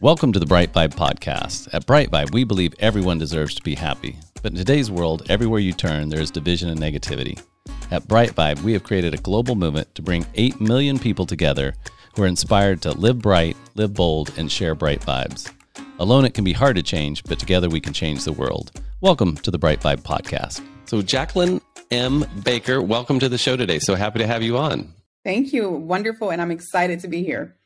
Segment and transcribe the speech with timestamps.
[0.00, 1.68] Welcome to the Bright Vibe podcast.
[1.72, 4.16] At Bright Vibe, we believe everyone deserves to be happy.
[4.42, 7.42] But in today's world, everywhere you turn, there is division and negativity.
[7.90, 11.74] At Bright Vibe, we have created a global movement to bring 8 million people together
[12.14, 15.52] who are inspired to live bright, live bold, and share bright vibes.
[15.98, 18.70] Alone, it can be hard to change, but together we can change the world.
[19.00, 20.64] Welcome to the Bright Vibe podcast.
[20.84, 21.60] So, Jacqueline
[21.90, 22.24] M.
[22.44, 23.80] Baker, welcome to the show today.
[23.80, 24.94] So happy to have you on.
[25.24, 25.68] Thank you.
[25.68, 26.30] Wonderful.
[26.30, 27.57] And I'm excited to be here.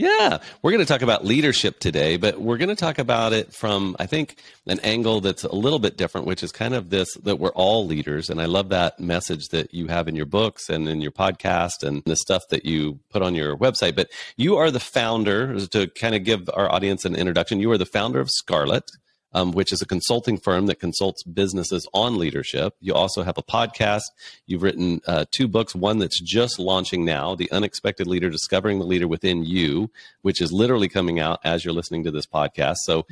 [0.00, 3.52] Yeah, we're going to talk about leadership today, but we're going to talk about it
[3.52, 7.12] from, I think, an angle that's a little bit different, which is kind of this
[7.16, 8.30] that we're all leaders.
[8.30, 11.82] And I love that message that you have in your books and in your podcast
[11.82, 13.94] and the stuff that you put on your website.
[13.94, 17.76] But you are the founder, to kind of give our audience an introduction, you are
[17.76, 18.90] the founder of Scarlet
[19.32, 22.74] um, which is a consulting firm that consults businesses on leadership.
[22.80, 24.02] You also have a podcast.
[24.46, 28.86] You've written uh, two books, one that's just launching now, The Unexpected Leader Discovering the
[28.86, 29.90] Leader Within You,
[30.22, 32.76] which is literally coming out as you're listening to this podcast.
[32.84, 33.06] So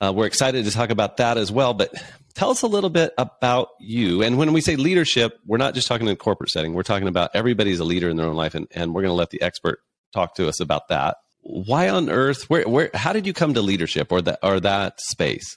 [0.00, 1.72] uh, we're excited to talk about that as well.
[1.72, 1.94] But
[2.34, 4.22] tell us a little bit about you.
[4.22, 7.08] And when we say leadership, we're not just talking in a corporate setting, we're talking
[7.08, 8.54] about everybody's a leader in their own life.
[8.54, 9.80] And, and we're going to let the expert
[10.12, 11.16] talk to us about that
[11.46, 15.00] why on earth where where how did you come to leadership or that or that
[15.00, 15.56] space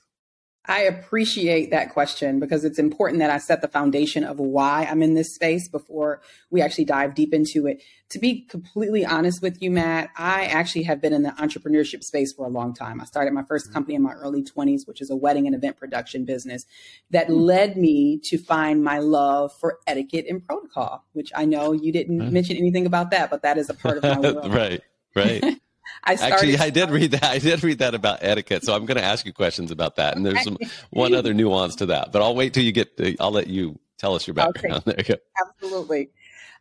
[0.70, 5.02] I appreciate that question because it's important that I set the foundation of why I'm
[5.02, 7.82] in this space before we actually dive deep into it.
[8.10, 12.34] To be completely honest with you, Matt, I actually have been in the entrepreneurship space
[12.34, 13.02] for a long time.
[13.02, 13.73] I started my first mm-hmm.
[13.73, 16.66] company in my early 20s, which is a wedding and event production business
[17.10, 17.40] that mm-hmm.
[17.40, 22.32] led me to find my love for etiquette and protocol, which I know you didn't
[22.32, 24.54] mention anything about that, but that is a part of my world.
[24.54, 24.82] right,
[25.16, 25.44] right.
[26.04, 27.23] I Actually, I did read that.
[27.23, 30.16] I did read that about etiquette, so I'm going to ask you questions about that.
[30.16, 30.58] And there's some,
[30.92, 32.98] one other nuance to that, but I'll wait till you get.
[32.98, 34.84] To, I'll let you tell us your background.
[34.88, 34.92] Okay.
[34.95, 35.22] There you go.
[35.45, 36.10] Absolutely.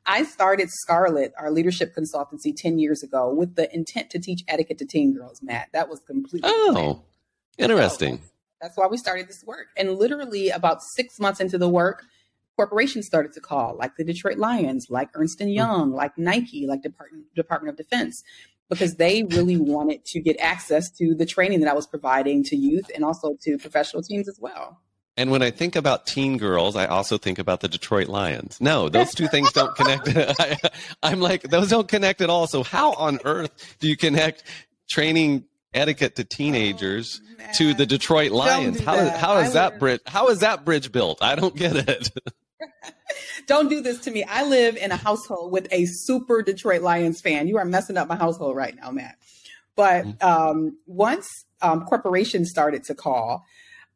[0.06, 4.78] I started Scarlet, our leadership consultancy, 10 years ago with the intent to teach etiquette
[4.78, 5.68] to teen girls, Matt.
[5.72, 6.48] That was completely.
[6.50, 7.02] Oh,
[7.58, 8.18] interesting.
[8.18, 8.22] So
[8.60, 9.66] that's why we started this work.
[9.76, 12.04] And literally, about six months into the work,
[12.56, 15.56] corporations started to call, like the Detroit Lions, like Ernst and hmm.
[15.56, 18.22] Young, like Nike, like Department Department of Defense
[18.68, 22.56] because they really wanted to get access to the training that I was providing to
[22.56, 24.80] youth and also to professional teams as well.
[25.16, 28.60] And when I think about teen girls, I also think about the Detroit Lions.
[28.60, 30.08] No, those two things don't connect.
[30.16, 30.56] I,
[31.02, 32.46] am like, those don't connect at all.
[32.46, 34.44] So, how on earth do you connect
[34.88, 38.78] training etiquette to teenagers oh, to the Detroit Lions?
[38.78, 39.18] How, that.
[39.18, 40.00] how is that bridge?
[40.06, 41.18] How is that bridge built?
[41.20, 42.10] I don't get it.
[43.46, 44.24] Don't do this to me.
[44.24, 47.48] I live in a household with a super Detroit Lions fan.
[47.48, 49.16] You are messing up my household right now, Matt.
[49.74, 50.26] But mm-hmm.
[50.26, 53.44] um, once um, corporations started to call,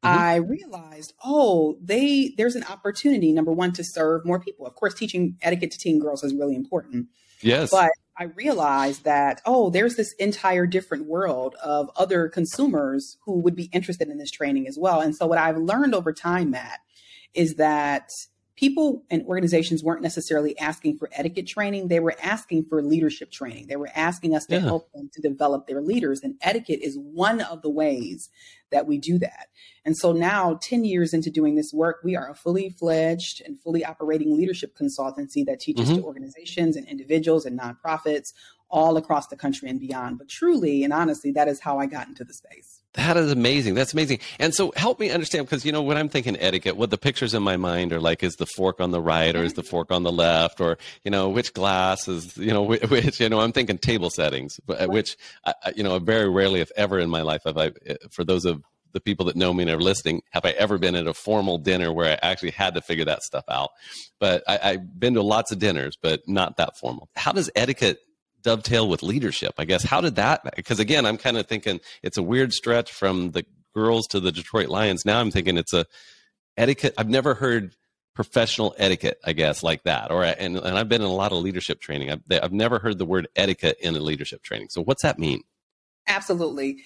[0.05, 0.19] mm-hmm.
[0.19, 3.33] I realized, oh, they there's an opportunity.
[3.33, 4.67] Number one, to serve more people.
[4.67, 7.09] Of course, teaching etiquette to teen girls is really important.
[7.41, 13.41] Yes, but I realized that oh, there's this entire different world of other consumers who
[13.41, 15.01] would be interested in this training as well.
[15.01, 16.79] And so, what I've learned over time, Matt,
[17.35, 18.09] is that
[18.63, 21.89] people and organizations weren't necessarily asking for etiquette training.
[21.89, 23.67] They were asking for leadership training.
[23.67, 24.61] They were asking us to yeah.
[24.61, 26.21] help them to develop their leaders.
[26.23, 28.31] And etiquette is one of the ways
[28.71, 29.49] that we do that.
[29.85, 33.61] And so now, 10 years into doing this work, we are a fully fledged and
[33.61, 35.97] fully operating leadership consultancy that teaches mm-hmm.
[35.97, 38.33] to organizations and individuals and nonprofits
[38.71, 40.19] all across the country and beyond.
[40.19, 42.82] But truly and honestly, that is how I got into the space.
[42.95, 43.75] That is amazing.
[43.75, 44.19] That's amazing.
[44.39, 47.33] And so help me understand because you know when I'm thinking etiquette, what the pictures
[47.33, 49.91] in my mind are like is the fork on the right or is the fork
[49.91, 53.53] on the left or you know which glass is you know which you know I'm
[53.53, 55.17] thinking table settings, but uh, which
[55.75, 58.63] you know very rarely if ever in my life have I eh, for those of
[58.93, 61.57] the people that know me and are listening, have I ever been at a formal
[61.57, 63.71] dinner where I actually had to figure that stuff out?
[64.21, 67.09] But I, I've been to lots of dinners, but not that formal.
[67.17, 68.01] How does etiquette
[68.43, 69.55] dovetail with leadership?
[69.59, 70.43] I guess how did that?
[70.57, 73.45] Because again, I'm kind of thinking it's a weird stretch from the
[73.75, 75.05] girls to the Detroit Lions.
[75.05, 75.87] Now I'm thinking it's a
[76.57, 76.95] etiquette.
[76.99, 77.75] I've never heard
[78.15, 80.11] professional etiquette, I guess, like that.
[80.11, 82.11] Or and and I've been in a lot of leadership training.
[82.11, 84.69] I've I've never heard the word etiquette in a leadership training.
[84.71, 85.43] So what's that mean?
[86.07, 86.83] Absolutely.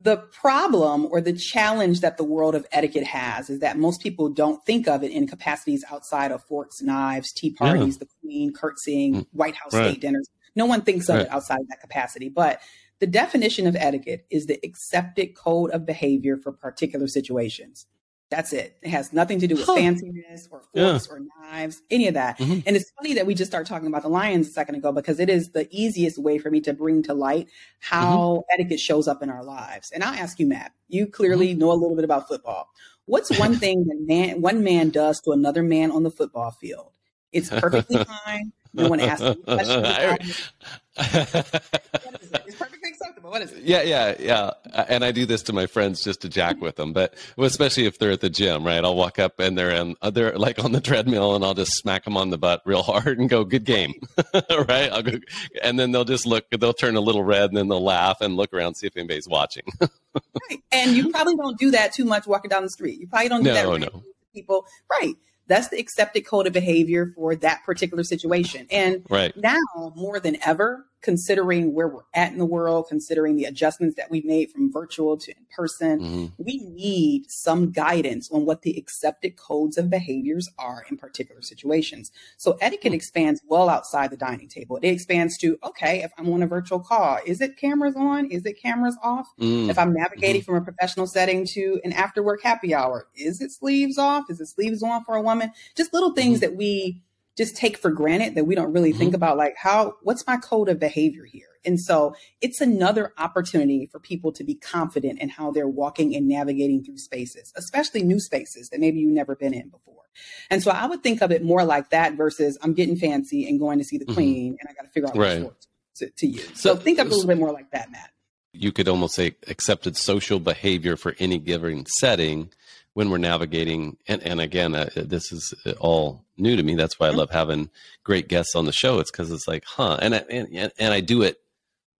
[0.00, 4.28] The problem or the challenge that the world of etiquette has is that most people
[4.28, 7.98] don't think of it in capacities outside of forks, knives, tea parties, yeah.
[8.00, 9.26] the queen, curtsying, mm.
[9.30, 9.90] White House right.
[9.90, 10.28] state dinners.
[10.54, 11.26] No one thinks of right.
[11.26, 12.28] it outside of that capacity.
[12.28, 12.60] But
[13.00, 17.86] the definition of etiquette is the accepted code of behavior for particular situations.
[18.32, 18.78] That's it.
[18.80, 19.76] It has nothing to do with huh.
[19.76, 20.98] fanciness or forks yeah.
[21.10, 22.38] or knives, any of that.
[22.38, 22.60] Mm-hmm.
[22.64, 25.20] And it's funny that we just started talking about the lions a second ago because
[25.20, 27.48] it is the easiest way for me to bring to light
[27.80, 28.40] how mm-hmm.
[28.54, 29.90] etiquette shows up in our lives.
[29.90, 31.58] And I'll ask you, Matt, you clearly mm-hmm.
[31.58, 32.70] know a little bit about football.
[33.04, 36.92] What's one thing that man, one man does to another man on the football field?
[37.32, 38.52] It's perfectly fine.
[38.74, 40.50] No one asks any questions.
[40.98, 43.30] it's perfectly acceptable.
[43.30, 43.62] What is it?
[43.64, 44.50] Yeah, yeah, yeah.
[44.88, 47.98] And I do this to my friends just to jack with them, but especially if
[47.98, 48.82] they're at the gym, right?
[48.82, 51.72] I'll walk up and they're in, uh, they're like on the treadmill, and I'll just
[51.72, 53.94] smack them on the butt real hard and go, "Good game,"
[54.34, 54.90] right?
[54.90, 55.18] I'll go,
[55.62, 58.36] and then they'll just look, they'll turn a little red, and then they'll laugh and
[58.36, 59.64] look around see if anybody's watching.
[59.80, 60.62] right.
[60.72, 63.00] And you probably don't do that too much walking down the street.
[63.00, 63.92] You probably don't do no, that.
[63.92, 64.02] No,
[64.34, 65.14] people, right?
[65.46, 68.66] That's the accepted code of behavior for that particular situation.
[68.70, 69.36] And right.
[69.36, 69.58] now
[69.96, 74.24] more than ever, considering where we're at in the world, considering the adjustments that we've
[74.24, 76.26] made from virtual to in person, mm-hmm.
[76.42, 82.10] we need some guidance on what the accepted codes of behaviors are in particular situations.
[82.36, 82.94] So etiquette mm-hmm.
[82.94, 84.78] expands well outside the dining table.
[84.80, 88.30] It expands to, okay, if I'm on a virtual call, is it cameras on?
[88.30, 89.26] Is it cameras off?
[89.40, 89.70] Mm-hmm.
[89.70, 90.52] If I'm navigating mm-hmm.
[90.52, 94.30] from a professional setting to an after work happy hour, is it sleeves off?
[94.30, 95.52] Is it sleeves on for a woman?
[95.76, 96.50] Just little things mm-hmm.
[96.52, 97.02] that we
[97.36, 98.98] just take for granted that we don't really mm-hmm.
[98.98, 103.86] think about like how what's my code of behavior here and so it's another opportunity
[103.86, 108.20] for people to be confident in how they're walking and navigating through spaces especially new
[108.20, 110.02] spaces that maybe you've never been in before
[110.50, 113.58] and so i would think of it more like that versus i'm getting fancy and
[113.58, 114.14] going to see the mm-hmm.
[114.14, 115.42] queen and i got to figure out right.
[115.42, 117.90] what to, to use so, so think of it a little bit more like that
[117.90, 118.10] matt
[118.54, 122.50] you could almost say accepted social behavior for any given setting
[122.94, 126.74] when we're navigating and, and again uh, this is all new to me.
[126.74, 127.70] That's why i love having
[128.04, 128.98] great guests on the show.
[128.98, 131.38] It's because it's like huh and, I, and and i do it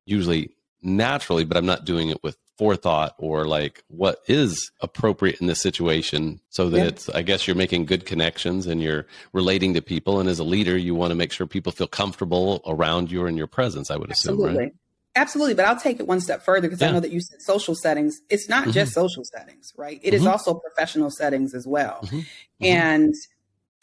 [0.05, 0.50] usually
[0.83, 5.61] naturally but i'm not doing it with forethought or like what is appropriate in this
[5.61, 6.85] situation so that yeah.
[6.85, 10.21] it's i guess you're making good connections and you're relating to people.
[10.21, 13.39] And as a leader you want to make sure people feel comfortable around you and
[13.39, 14.50] your presence i would Absolutely.
[14.50, 14.73] assume right
[15.14, 16.88] Absolutely, but I'll take it one step further because yeah.
[16.88, 18.20] I know that you said social settings.
[18.31, 18.73] It's not mm-hmm.
[18.73, 20.00] just social settings, right?
[20.03, 20.17] It mm-hmm.
[20.23, 22.00] is also professional settings as well.
[22.05, 22.19] Mm-hmm.
[22.19, 22.64] mm-hmm.
[22.64, 23.14] And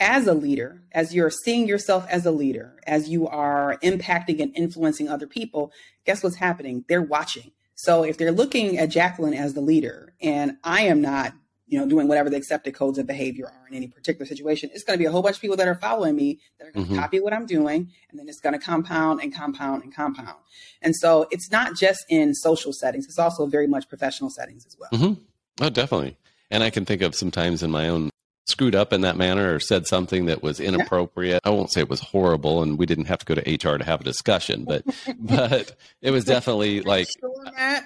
[0.00, 4.56] as a leader, as you're seeing yourself as a leader, as you are impacting and
[4.56, 5.72] influencing other people,
[6.06, 6.84] guess what's happening?
[6.88, 7.52] They're watching.
[7.74, 11.34] So if they're looking at Jacqueline as the leader and I am not
[11.70, 14.82] you know, doing whatever the accepted codes of behavior are in any particular situation, it's
[14.82, 16.84] going to be a whole bunch of people that are following me that are going
[16.84, 17.00] to mm-hmm.
[17.00, 20.36] copy what I'm doing, and then it's going to compound and compound and compound.
[20.82, 24.76] And so it's not just in social settings; it's also very much professional settings as
[24.78, 24.90] well.
[24.90, 25.22] Mm-hmm.
[25.62, 26.16] Oh, definitely.
[26.50, 28.09] And I can think of sometimes in my own
[28.50, 31.40] screwed up in that manner or said something that was inappropriate.
[31.44, 33.84] I won't say it was horrible and we didn't have to go to HR to
[33.84, 34.84] have a discussion, but
[35.18, 37.44] but it was definitely like sure,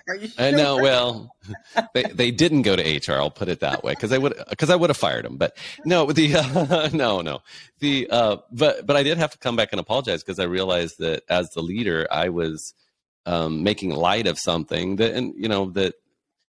[0.08, 0.44] Are you sure?
[0.44, 1.34] I know well
[1.94, 4.70] they they didn't go to HR, I'll put it that way cuz I would cuz
[4.70, 5.36] I would have fired them.
[5.36, 7.40] But no, the uh, no, no.
[7.80, 10.98] The uh but but I did have to come back and apologize because I realized
[10.98, 12.74] that as the leader I was
[13.26, 15.94] um, making light of something that and you know that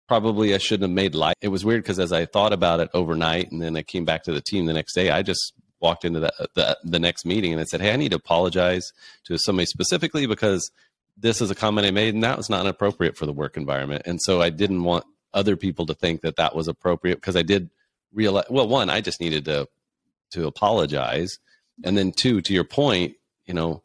[0.07, 1.35] probably I shouldn't have made light.
[1.41, 4.23] It was weird because as I thought about it overnight and then I came back
[4.23, 7.51] to the team the next day, I just walked into the, the, the next meeting
[7.51, 8.91] and I said, Hey, I need to apologize
[9.25, 10.71] to somebody specifically because
[11.17, 14.03] this is a comment I made and that was not appropriate for the work environment.
[14.05, 17.41] And so I didn't want other people to think that that was appropriate because I
[17.41, 17.69] did
[18.13, 19.67] realize, well, one, I just needed to,
[20.31, 21.39] to apologize.
[21.83, 23.15] And then two, to your point,
[23.45, 23.81] you know,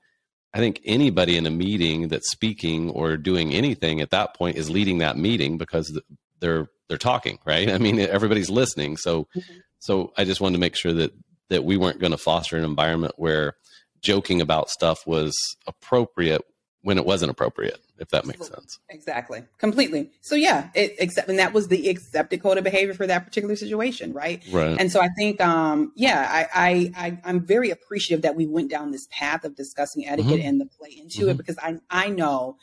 [0.57, 4.71] I think anybody in a meeting that's speaking or doing anything at that point is
[4.71, 6.01] leading that meeting because
[6.41, 7.71] they're they're talking, right?
[7.75, 8.97] I mean, everybody's listening.
[8.97, 9.55] So, mm-hmm.
[9.81, 11.13] so I just wanted to make sure that
[11.51, 13.57] that we weren't going to foster an environment where
[14.01, 15.37] joking about stuff was
[15.67, 16.41] appropriate
[16.87, 18.79] when it wasn't appropriate if that makes sense.
[18.91, 19.43] Exactly.
[19.59, 20.13] Completely.
[20.21, 23.57] So yeah, it except and that was the accepted code of behavior for that particular
[23.57, 24.41] situation, right?
[24.53, 24.77] Right.
[24.79, 28.71] And so I think um yeah, I I, I am very appreciative that we went
[28.71, 30.49] down this path of discussing etiquette mm-hmm.
[30.49, 31.31] and the play into mm-hmm.
[31.31, 32.57] it because I I know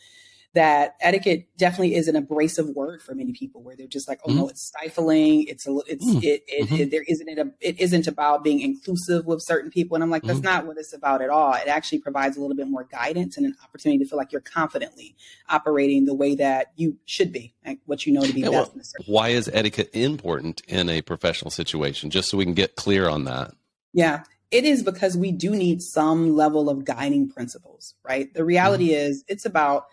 [0.54, 4.30] that etiquette definitely is an abrasive word for many people where they're just like oh
[4.30, 4.40] mm-hmm.
[4.40, 6.20] no it's stifling it's a it's mm-hmm.
[6.24, 6.76] it, it, mm-hmm.
[6.76, 10.10] it, there isn't it, a, it isn't about being inclusive with certain people and i'm
[10.10, 10.48] like that's mm-hmm.
[10.48, 13.46] not what it's about at all it actually provides a little bit more guidance and
[13.46, 15.16] an opportunity to feel like you're confidently
[15.50, 18.74] operating the way that you should be like what you know to be yeah, best
[18.76, 23.10] well, why is etiquette important in a professional situation just so we can get clear
[23.10, 23.52] on that
[23.92, 28.90] yeah it is because we do need some level of guiding principles right the reality
[28.90, 29.10] mm-hmm.
[29.10, 29.86] is it's about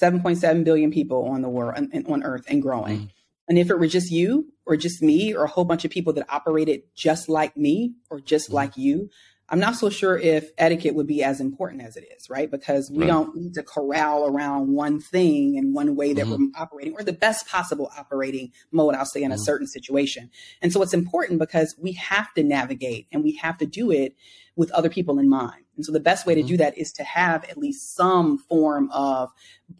[0.00, 1.76] 7.7 billion people on the world
[2.08, 2.98] on earth and growing.
[2.98, 3.10] Mm.
[3.48, 6.12] And if it were just you or just me or a whole bunch of people
[6.14, 8.54] that operated just like me or just mm.
[8.54, 9.08] like you,
[9.48, 12.50] I'm not so sure if etiquette would be as important as it is, right?
[12.50, 13.06] Because we right.
[13.06, 16.46] don't need to corral around one thing and one way that mm-hmm.
[16.46, 19.40] we're operating or the best possible operating mode, I'll say, in mm-hmm.
[19.40, 20.30] a certain situation.
[20.62, 24.16] And so it's important because we have to navigate and we have to do it
[24.56, 25.62] with other people in mind.
[25.76, 26.62] And so the best way to do mm-hmm.
[26.62, 29.30] that is to have at least some form of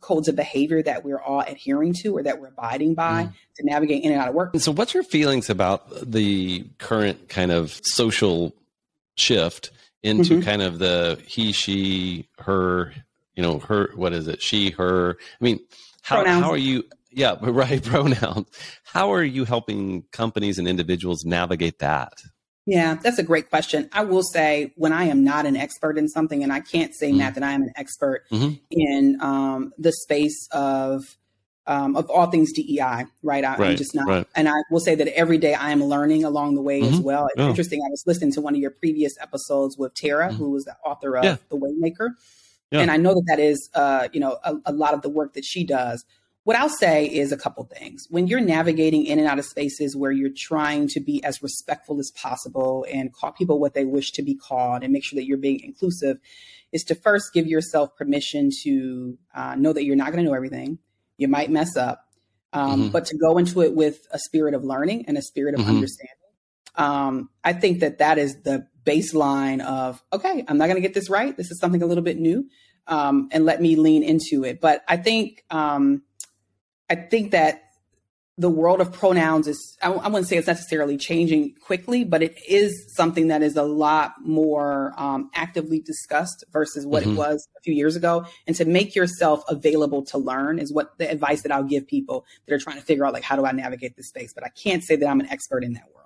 [0.00, 3.32] codes of behavior that we're all adhering to or that we're abiding by mm.
[3.56, 4.50] to navigate in and out of work.
[4.52, 8.54] And so what's your feelings about the current kind of social
[9.16, 9.70] shift
[10.02, 10.42] into mm-hmm.
[10.42, 12.92] kind of the he, she, her,
[13.34, 14.40] you know, her, what is it?
[14.40, 15.16] She, her.
[15.18, 15.60] I mean,
[16.02, 16.84] how, how are you?
[17.10, 17.82] Yeah, right.
[17.82, 18.48] Pronouns.
[18.84, 22.12] How are you helping companies and individuals navigate that?
[22.66, 23.88] Yeah, that's a great question.
[23.92, 27.08] I will say when I am not an expert in something, and I can't say,
[27.08, 27.18] mm-hmm.
[27.18, 28.54] Matt, that I am an expert mm-hmm.
[28.70, 31.04] in um, the space of
[31.66, 33.44] um, of all things DEI, right?
[33.44, 34.06] I, am just not.
[34.06, 34.26] Right.
[34.34, 36.94] And I will say that every day I am learning along the way mm-hmm.
[36.94, 37.28] as well.
[37.34, 37.80] It's interesting.
[37.84, 40.36] I was listening to one of your previous episodes with Tara, mm-hmm.
[40.36, 41.36] who was the author of yeah.
[41.50, 42.10] The Waymaker.
[42.70, 42.80] Yeah.
[42.80, 45.34] And I know that that is, uh, you know, a, a, lot of the work
[45.34, 46.04] that she does.
[46.42, 48.06] What I'll say is a couple things.
[48.10, 51.98] When you're navigating in and out of spaces where you're trying to be as respectful
[52.00, 55.26] as possible and call people what they wish to be called and make sure that
[55.26, 56.18] you're being inclusive,
[56.72, 60.36] is to first give yourself permission to uh, know that you're not going to know
[60.36, 60.78] everything
[61.18, 62.04] you might mess up,
[62.52, 62.88] um, mm-hmm.
[62.90, 65.70] but to go into it with a spirit of learning and a spirit of mm-hmm.
[65.70, 66.12] understanding.
[66.74, 70.94] Um, I think that that is the baseline of okay, I'm not going to get
[70.94, 71.36] this right.
[71.36, 72.48] This is something a little bit new,
[72.86, 74.60] um, and let me lean into it.
[74.60, 76.02] But I think um,
[76.88, 77.62] I think that
[78.38, 82.36] the world of pronouns is I, I, wouldn't say it's necessarily changing quickly but it
[82.46, 87.12] is something that is a lot more um, actively discussed versus what mm-hmm.
[87.12, 88.26] it was a few years ago.
[88.46, 92.24] And to make yourself available to learn is what the advice that i'll give people
[92.46, 94.32] that are trying to figure out like how do i navigate this space?
[94.34, 96.05] But i can't say that i'm an expert in that world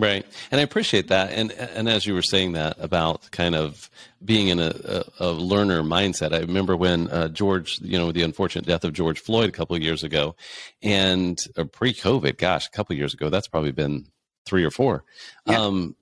[0.00, 0.24] Right.
[0.50, 1.32] And I appreciate that.
[1.32, 3.90] And and as you were saying that about kind of
[4.24, 8.22] being in a, a, a learner mindset, I remember when uh, George, you know, the
[8.22, 10.34] unfortunate death of George Floyd a couple of years ago,
[10.82, 14.06] and uh, pre-COVID, gosh, a couple of years ago, that's probably been
[14.46, 15.04] three or four.
[15.46, 15.60] Yeah.
[15.60, 15.96] Um,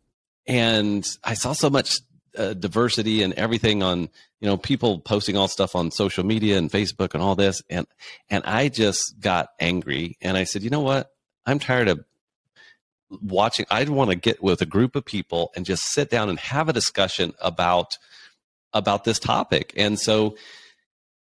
[0.46, 1.98] and I saw so much
[2.36, 4.08] uh, diversity and everything on
[4.40, 7.86] you know people posting all stuff on social media and facebook and all this and
[8.28, 11.10] and i just got angry and i said you know what
[11.46, 12.04] i'm tired of
[13.22, 16.38] watching i'd want to get with a group of people and just sit down and
[16.40, 17.96] have a discussion about
[18.76, 19.72] about this topic.
[19.76, 20.36] And so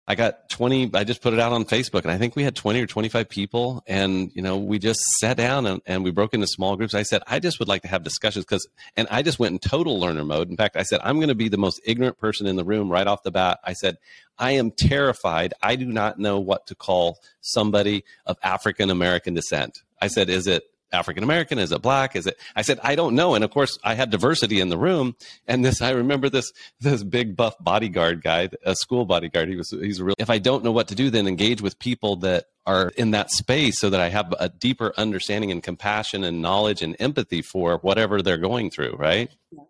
[0.08, 2.56] i got 20 i just put it out on facebook and i think we had
[2.56, 6.36] 20 or 25 people and you know we just sat down and, and we broke
[6.36, 6.94] into small groups.
[6.94, 9.58] I said i just would like to have discussions because and i just went in
[9.58, 10.52] total learner mode.
[10.52, 12.92] In fact i said i'm going to be the most ignorant person in the room
[12.92, 13.60] right off the bat.
[13.64, 13.98] I said
[14.38, 15.56] i am terrified.
[15.64, 19.80] I do not know what to call somebody of african american descent.
[20.00, 20.66] I said is it
[20.96, 21.60] African American?
[21.60, 22.16] Is it black?
[22.16, 22.38] Is it?
[22.56, 23.36] I said, I don't know.
[23.36, 25.16] And of course, I had diversity in the room.
[25.48, 29.50] And this, I remember this this big buff bodyguard guy, a school bodyguard.
[29.50, 30.16] He was he's real.
[30.18, 33.30] If I don't know what to do, then engage with people that are in that
[33.30, 37.78] space, so that I have a deeper understanding and compassion and knowledge and empathy for
[37.78, 38.96] whatever they're going through.
[38.98, 39.30] Right?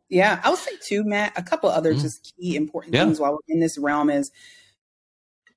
[0.09, 1.33] Yeah, I would say too, Matt.
[1.35, 2.01] A couple other mm-hmm.
[2.01, 3.03] just key important yeah.
[3.03, 4.31] things while we're in this realm is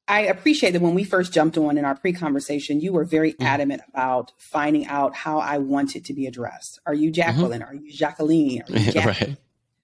[0.09, 3.35] I appreciate that when we first jumped on in our pre conversation, you were very
[3.35, 3.43] mm-hmm.
[3.43, 6.81] adamant about finding out how I wanted to be addressed.
[6.87, 7.15] Are you mm-hmm.
[7.15, 7.61] Jacqueline?
[7.61, 7.71] Mm-hmm.
[7.71, 8.62] Are you Jacqueline?
[8.62, 9.07] Are you Jackie?
[9.07, 9.37] right.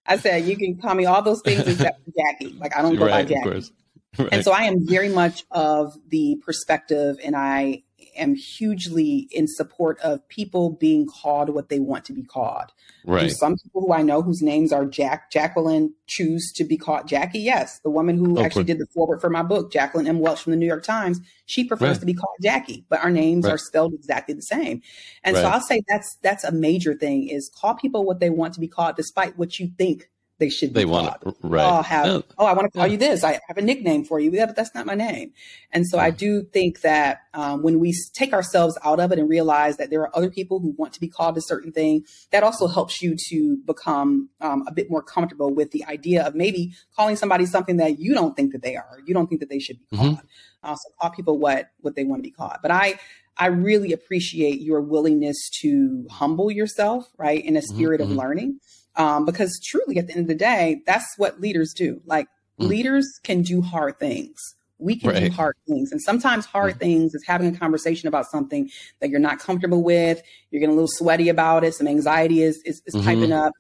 [0.07, 2.55] I said, you can call me all those things except Jackie.
[2.59, 3.71] Like, I don't go right, by Jackie.
[4.17, 4.29] Right.
[4.31, 7.83] And so I am very much of the perspective, and I
[8.17, 12.73] am hugely in support of people being called what they want to be called.
[13.07, 13.31] Right.
[13.31, 17.41] some people who I know whose names are Jack Jacqueline choose to be called Jackie.
[17.41, 20.21] Yes, the woman who oh, actually did the forward for my book, Jacqueline M.
[20.21, 22.01] Welch from the New York Times, she prefers right.
[22.01, 23.55] to be called Jackie, but our names right.
[23.55, 24.81] are spelled exactly the same.
[25.23, 28.55] And so I'll say that's that's a major thing is call people what they want
[28.55, 31.65] to be called, despite what you think they should be they want to, right.
[31.65, 33.25] Oh, have, oh, I want to call you this.
[33.25, 34.31] I have a nickname for you.
[34.31, 35.33] Yeah, but that's not my name.
[35.73, 35.99] And so.
[36.05, 39.91] I do think that um, when we take ourselves out of it and realize that
[39.91, 43.01] there are other people who want to be called a certain thing, that also helps
[43.01, 47.47] you to become um, a bit more comfortable with the idea of maybe calling somebody
[47.47, 48.99] something that you don't think that they are.
[49.07, 50.17] You don't think that they should be called.
[50.17, 50.27] Mm-hmm.
[50.63, 52.57] Uh, so call people what what they want to be called.
[52.63, 52.99] But I
[53.37, 58.13] I really appreciate your willingness to humble yourself, right, in a spirit mm-hmm.
[58.13, 58.61] of learning.
[58.97, 62.01] Um, because truly, at the end of the day, that's what leaders do.
[62.07, 62.29] Like
[62.61, 62.69] mm.
[62.69, 64.39] leaders can do hard things.
[64.79, 65.21] We can right.
[65.25, 65.93] do hard things.
[65.93, 66.79] And sometimes hard mm.
[66.79, 68.71] things is having a conversation about something
[69.01, 70.23] that you're not comfortable with.
[70.51, 71.75] You're getting a little sweaty about it.
[71.75, 73.05] Some anxiety is, is, is mm-hmm.
[73.05, 73.53] piping up.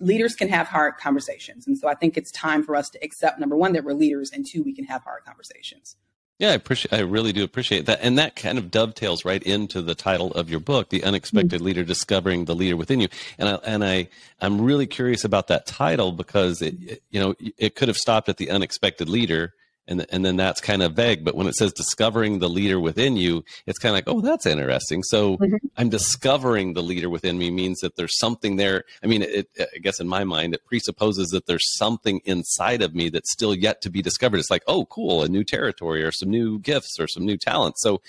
[0.00, 1.66] Leaders can have hard conversations.
[1.66, 4.30] And so I think it's time for us to accept number one, that we're leaders,
[4.32, 5.96] and two, we can have hard conversations.
[6.38, 6.92] Yeah, I appreciate.
[6.92, 10.48] I really do appreciate that, and that kind of dovetails right into the title of
[10.48, 11.64] your book, "The Unexpected mm-hmm.
[11.64, 14.08] Leader: Discovering the Leader Within You." And I and I
[14.40, 18.28] I'm really curious about that title because it, it you know it could have stopped
[18.28, 19.54] at the unexpected leader,
[19.88, 21.24] and and then that's kind of vague.
[21.24, 24.46] But when it says discovering the leader within you, it's kind of like, oh, that's
[24.46, 25.02] interesting.
[25.02, 25.56] So mm-hmm.
[25.76, 28.84] I'm discovering the leader within me means that there's something there.
[29.02, 32.94] I mean, it, I guess in my mind, it presupposes that there's something inside of
[32.94, 34.38] me that's still yet to be discovered.
[34.38, 37.82] It's like, oh, cool, a new territory or some new gifts or some new talents.
[37.82, 38.00] So,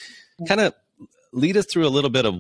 [0.48, 0.74] kind of
[1.32, 2.36] lead us through a little bit of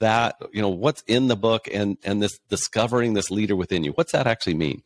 [0.00, 0.40] that.
[0.52, 3.92] You know, what's in the book and and this discovering this leader within you.
[3.92, 4.82] What's that actually mean?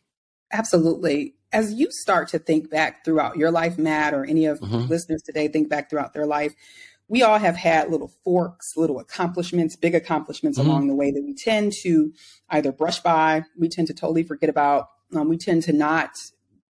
[0.53, 4.89] Absolutely as you start to think back throughout your life, Matt, or any of mm-hmm.
[4.89, 6.53] listeners today think back throughout their life,
[7.07, 10.69] we all have had little forks, little accomplishments, big accomplishments mm-hmm.
[10.69, 12.13] along the way that we tend to
[12.51, 16.11] either brush by, we tend to totally forget about, um, we tend to not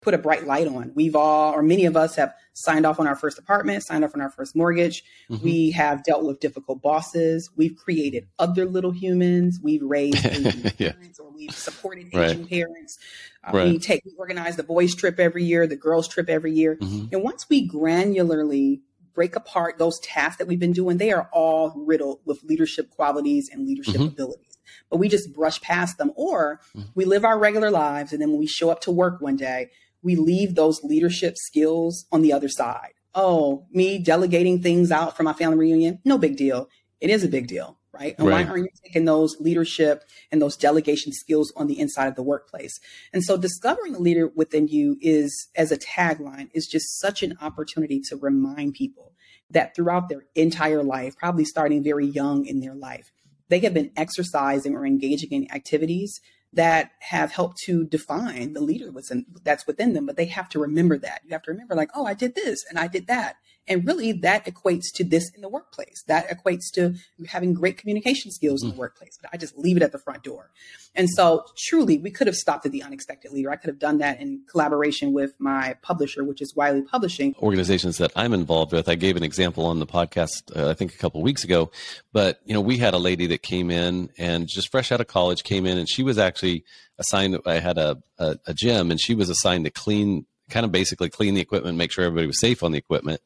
[0.05, 0.93] put a bright light on.
[0.95, 4.15] We've all, or many of us have signed off on our first apartment, signed off
[4.15, 5.03] on our first mortgage.
[5.31, 5.45] Mm-hmm.
[5.45, 7.51] We have dealt with difficult bosses.
[7.57, 9.59] We've created other little humans.
[9.63, 10.25] We've raised
[10.79, 10.93] yeah.
[10.93, 12.49] parents or we've supported Asian right.
[12.49, 12.99] parents.
[13.43, 13.73] Uh, right.
[13.73, 16.77] We take, we organize the boys trip every year, the girls trip every year.
[16.77, 17.15] Mm-hmm.
[17.15, 18.81] And once we granularly
[19.15, 23.49] break apart those tasks that we've been doing, they are all riddled with leadership qualities
[23.51, 24.05] and leadership mm-hmm.
[24.05, 24.59] abilities.
[24.91, 26.89] But we just brush past them, or mm-hmm.
[26.95, 28.13] we live our regular lives.
[28.13, 29.71] And then when we show up to work one day,
[30.05, 32.93] we leave those leadership skills on the other side.
[33.15, 36.69] Oh, me delegating things out for my family reunion, no big deal.
[37.01, 38.15] It is a big deal right?
[38.19, 38.45] And right.
[38.45, 42.23] why aren't you taking those leadership and those delegation skills on the inside of the
[42.23, 42.79] workplace?
[43.13, 47.39] And so discovering the leader within you is, as a tagline, is just such an
[47.41, 49.13] opportunity to remind people
[49.51, 53.13] that throughout their entire life, probably starting very young in their life,
[53.49, 56.21] they have been exercising or engaging in activities
[56.55, 60.07] that have helped to define the leader within, that's within them.
[60.07, 61.23] But they have to remember that.
[61.25, 63.37] You have to remember, like, oh, I did this and I did that.
[63.67, 66.05] And really, that equates to this in the workplace.
[66.07, 66.95] That equates to
[67.27, 68.65] having great communication skills mm.
[68.65, 68.81] in the mm.
[68.81, 69.19] workplace.
[69.21, 70.51] But I just leave it at the front door.
[70.95, 73.51] And so, truly, we could have stopped at the unexpected leader.
[73.51, 77.35] I could have done that in collaboration with my publisher, which is Wiley Publishing.
[77.41, 78.89] Organizations that I'm involved with.
[78.89, 81.71] I gave an example on the podcast, uh, I think, a couple weeks ago.
[82.13, 85.07] But you know, we had a lady that came in and just fresh out of
[85.07, 86.65] college came in, and she was actually
[86.99, 87.39] assigned.
[87.47, 91.11] I had a, a, a gym, and she was assigned to clean kind of basically
[91.11, 93.21] clean the equipment, make sure everybody was safe on the equipment.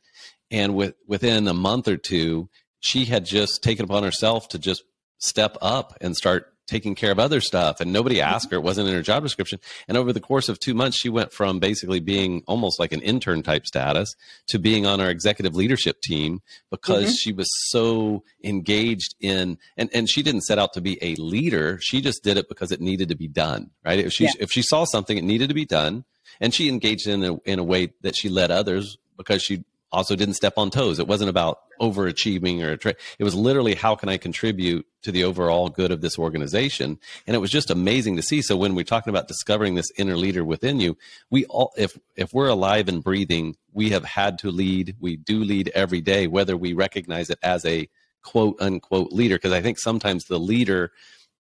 [0.50, 2.48] And with, within a month or two,
[2.80, 4.82] she had just taken upon herself to just
[5.18, 7.80] step up and start taking care of other stuff.
[7.80, 8.34] And nobody mm-hmm.
[8.34, 9.58] asked her, it wasn't in her job description.
[9.88, 13.00] And over the course of two months, she went from basically being almost like an
[13.00, 14.14] intern type status
[14.48, 17.14] to being on our executive leadership team because mm-hmm.
[17.14, 21.78] she was so engaged in, and, and she didn't set out to be a leader.
[21.80, 23.98] She just did it because it needed to be done, right?
[23.98, 24.32] If she, yeah.
[24.38, 26.04] if she saw something, it needed to be done.
[26.40, 30.16] And she engaged in a, in a way that she led others because she also
[30.16, 30.98] didn't step on toes.
[30.98, 35.24] It wasn't about overachieving or tra- it was literally how can I contribute to the
[35.24, 36.98] overall good of this organization?
[37.26, 38.42] And it was just amazing to see.
[38.42, 40.96] So when we're talking about discovering this inner leader within you,
[41.30, 44.96] we all if if we're alive and breathing, we have had to lead.
[45.00, 47.88] We do lead every day, whether we recognize it as a
[48.22, 49.36] quote unquote leader.
[49.36, 50.92] Because I think sometimes the leader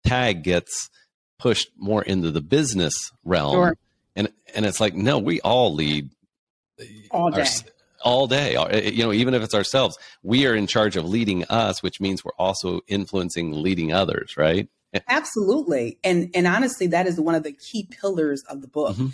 [0.05, 0.91] tag gets
[1.39, 3.55] pushed more into the business realm.
[3.55, 3.77] Sure.
[4.17, 6.11] And and it's like, no, we all lead
[7.11, 7.41] all day.
[7.41, 7.47] Our,
[8.03, 8.57] all day.
[8.57, 12.01] Uh, you know even if it's ourselves we are in charge of leading us which
[12.01, 14.69] means we're also influencing leading others right?
[15.09, 15.99] Absolutely.
[16.05, 18.97] And and honestly that is one of the key pillars of the book.
[18.97, 19.09] Mm-hmm.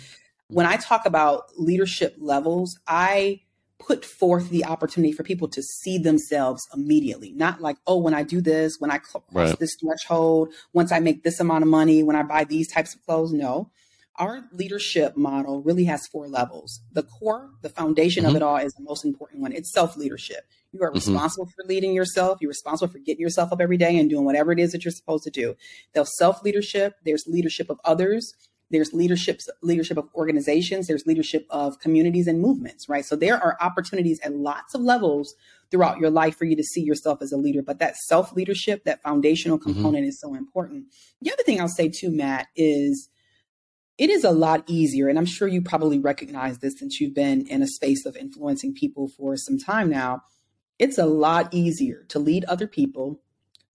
[0.47, 3.41] when i talk about leadership levels i
[3.79, 7.31] put forth the opportunity for people to see themselves immediately.
[7.31, 9.57] Not like oh when i do this when i cross right.
[9.59, 13.05] this threshold once i make this amount of money when i buy these types of
[13.05, 13.31] clothes.
[13.31, 13.69] No
[14.19, 16.81] our leadership model really has four levels.
[16.91, 18.31] The core, the foundation mm-hmm.
[18.31, 19.53] of it all is the most important one.
[19.53, 20.43] It's self leadership.
[20.71, 20.95] You are mm-hmm.
[20.95, 22.39] responsible for leading yourself.
[22.41, 24.91] You're responsible for getting yourself up every day and doing whatever it is that you're
[24.91, 25.55] supposed to do.
[25.93, 26.95] There's self leadership.
[27.05, 28.33] There's leadership of others.
[28.71, 30.87] There's leadership leadership of organizations.
[30.87, 32.87] There's leadership of communities and movements.
[32.87, 33.05] Right.
[33.05, 35.33] So there are opportunities at lots of levels
[35.71, 37.61] throughout your life for you to see yourself as a leader.
[37.61, 39.73] But that self leadership, that foundational mm-hmm.
[39.73, 40.09] component, mm-hmm.
[40.09, 40.85] is so important.
[41.21, 43.09] The other thing I'll say too, Matt, is
[43.99, 47.45] it is a lot easier, and I'm sure you probably recognize this since you've been
[47.47, 50.23] in a space of influencing people for some time now.
[50.79, 53.19] It's a lot easier to lead other people,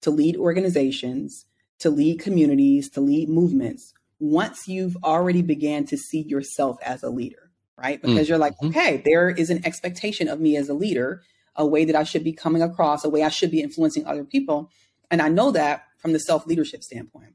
[0.01, 1.45] to lead organizations,
[1.81, 7.11] to lead communities, to lead movements once you've already began to see yourself as a
[7.11, 8.01] leader, right?
[8.01, 8.29] Mm, because mm.
[8.31, 8.69] you're like, mm-hmm.
[8.69, 11.23] okay, there is an expectation of me as a leader,
[11.57, 14.25] a way that I should be coming across, a way I should be influencing other
[14.25, 14.71] people.
[15.11, 17.35] And I know that from the self leadership standpoint.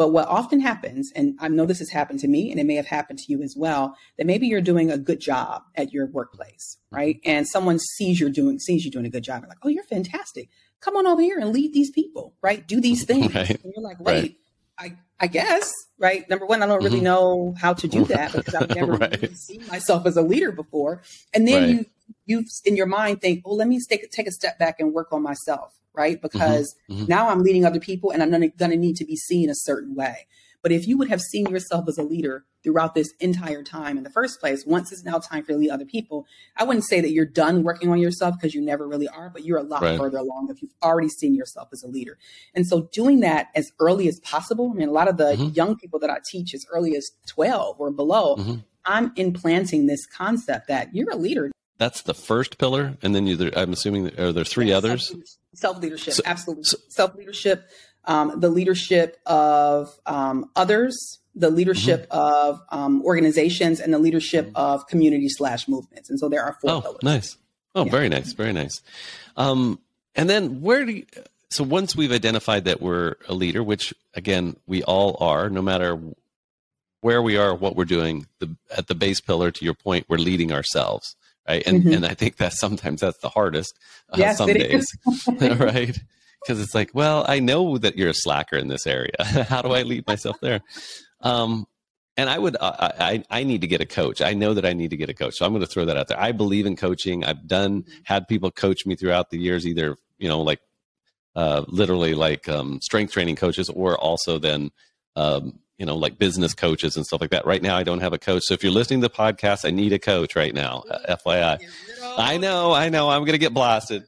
[0.00, 2.76] But what often happens, and I know this has happened to me and it may
[2.76, 6.06] have happened to you as well, that maybe you're doing a good job at your
[6.06, 7.20] workplace, right?
[7.22, 9.42] And someone sees you're doing sees you doing a good job.
[9.42, 10.48] They're like, oh, you're fantastic.
[10.80, 12.66] Come on over here and lead these people, right?
[12.66, 13.34] Do these things.
[13.34, 13.50] Right.
[13.62, 14.38] And you're like, wait,
[14.80, 14.92] right.
[14.92, 16.26] I, I guess, right?
[16.30, 17.04] Number one, I don't really mm-hmm.
[17.04, 19.20] know how to do that because I've never right.
[19.20, 21.02] really seen myself as a leader before.
[21.34, 21.86] And then you
[22.24, 25.12] you in your mind think, oh, let me take take a step back and work
[25.12, 26.16] on myself right?
[26.16, 26.38] Mm-hmm.
[26.38, 27.06] Because mm-hmm.
[27.06, 29.94] now I'm leading other people and I'm going to need to be seen a certain
[29.94, 30.26] way.
[30.62, 34.04] But if you would have seen yourself as a leader throughout this entire time in
[34.04, 36.26] the first place, once it's now time for you to lead other people,
[36.56, 39.44] I wouldn't say that you're done working on yourself because you never really are, but
[39.44, 39.98] you're a lot right.
[39.98, 42.18] further along if you've already seen yourself as a leader.
[42.54, 45.54] And so doing that as early as possible, I mean, a lot of the mm-hmm.
[45.54, 48.54] young people that I teach as early as 12 or below, mm-hmm.
[48.84, 51.50] I'm implanting this concept that you're a leader.
[51.80, 53.50] That's the first pillar, and then you.
[53.56, 55.16] I'm assuming are there three others?
[55.54, 56.64] Self leadership, so, absolutely.
[56.64, 57.70] So, Self leadership,
[58.04, 62.18] um, the leadership of um, others, the leadership mm-hmm.
[62.18, 64.56] of um, organizations, and the leadership mm-hmm.
[64.56, 66.10] of community slash movements.
[66.10, 67.02] And so there are four oh, pillars.
[67.02, 67.38] Nice.
[67.74, 67.90] Oh, yeah.
[67.90, 68.82] very nice, very nice.
[69.38, 69.80] Um,
[70.14, 71.06] and then where do you,
[71.48, 75.98] so once we've identified that we're a leader, which again we all are, no matter
[77.00, 80.18] where we are, what we're doing, the, at the base pillar, to your point, we're
[80.18, 81.16] leading ourselves,
[81.48, 81.62] right?
[81.66, 81.92] And mm-hmm.
[81.92, 83.78] and I think that sometimes that's the hardest.
[84.10, 84.86] Uh, yes, some days,
[85.40, 85.98] right?
[86.42, 89.12] Because it's like, well, I know that you're a slacker in this area.
[89.48, 90.60] How do I lead myself there?
[91.20, 91.66] Um,
[92.16, 94.20] and I would, uh, I, I need to get a coach.
[94.22, 95.36] I know that I need to get a coach.
[95.36, 96.20] So I'm going to throw that out there.
[96.20, 97.24] I believe in coaching.
[97.24, 100.60] I've done, had people coach me throughout the years, either, you know, like,
[101.36, 104.70] uh, literally like, um, strength training coaches or also then,
[105.16, 107.46] um, you know, like business coaches and stuff like that.
[107.46, 108.42] Right now, I don't have a coach.
[108.44, 110.84] So if you're listening to the podcast, I need a coach right now.
[110.90, 111.58] Uh, FYI.
[112.02, 114.04] I know, I know, I'm going to get blasted.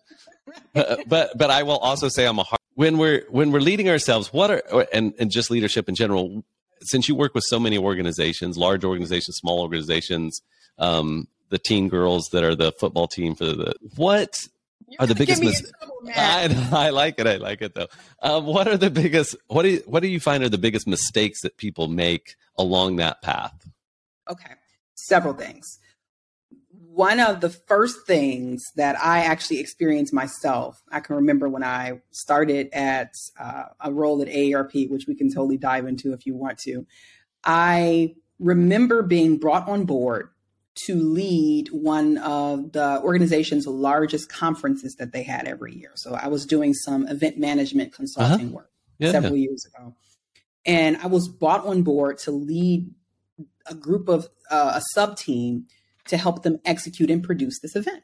[0.75, 3.89] but, but, but I will also say I'm a hard, when we're when we're leading
[3.89, 4.33] ourselves.
[4.33, 6.45] What are and and just leadership in general.
[6.85, 10.43] Since you work with so many organizations, large organizations, small organizations,
[10.79, 14.35] um, the teen girls that are the football team for the what
[14.99, 15.73] are the biggest mistakes?
[16.15, 17.27] I, I, like it.
[17.27, 17.89] I like it though.
[18.23, 19.37] Um, what are the biggest?
[19.47, 22.97] What do you, what do you find are the biggest mistakes that people make along
[22.97, 23.55] that path?
[24.31, 24.53] Okay,
[24.95, 25.79] several things.
[26.71, 32.01] One of the first things that I actually experienced myself, I can remember when I
[32.11, 36.35] started at uh, a role at AARP, which we can totally dive into if you
[36.35, 36.87] want to.
[37.45, 40.29] I remember being brought on board
[40.75, 45.93] to lead one of the organization's largest conferences that they had every year.
[45.95, 48.57] So I was doing some event management consulting uh-huh.
[48.57, 49.13] work yeah.
[49.13, 49.95] several years ago.
[50.65, 52.91] And I was brought on board to lead
[53.67, 55.67] a group of uh, a sub team
[56.07, 58.03] to help them execute and produce this event.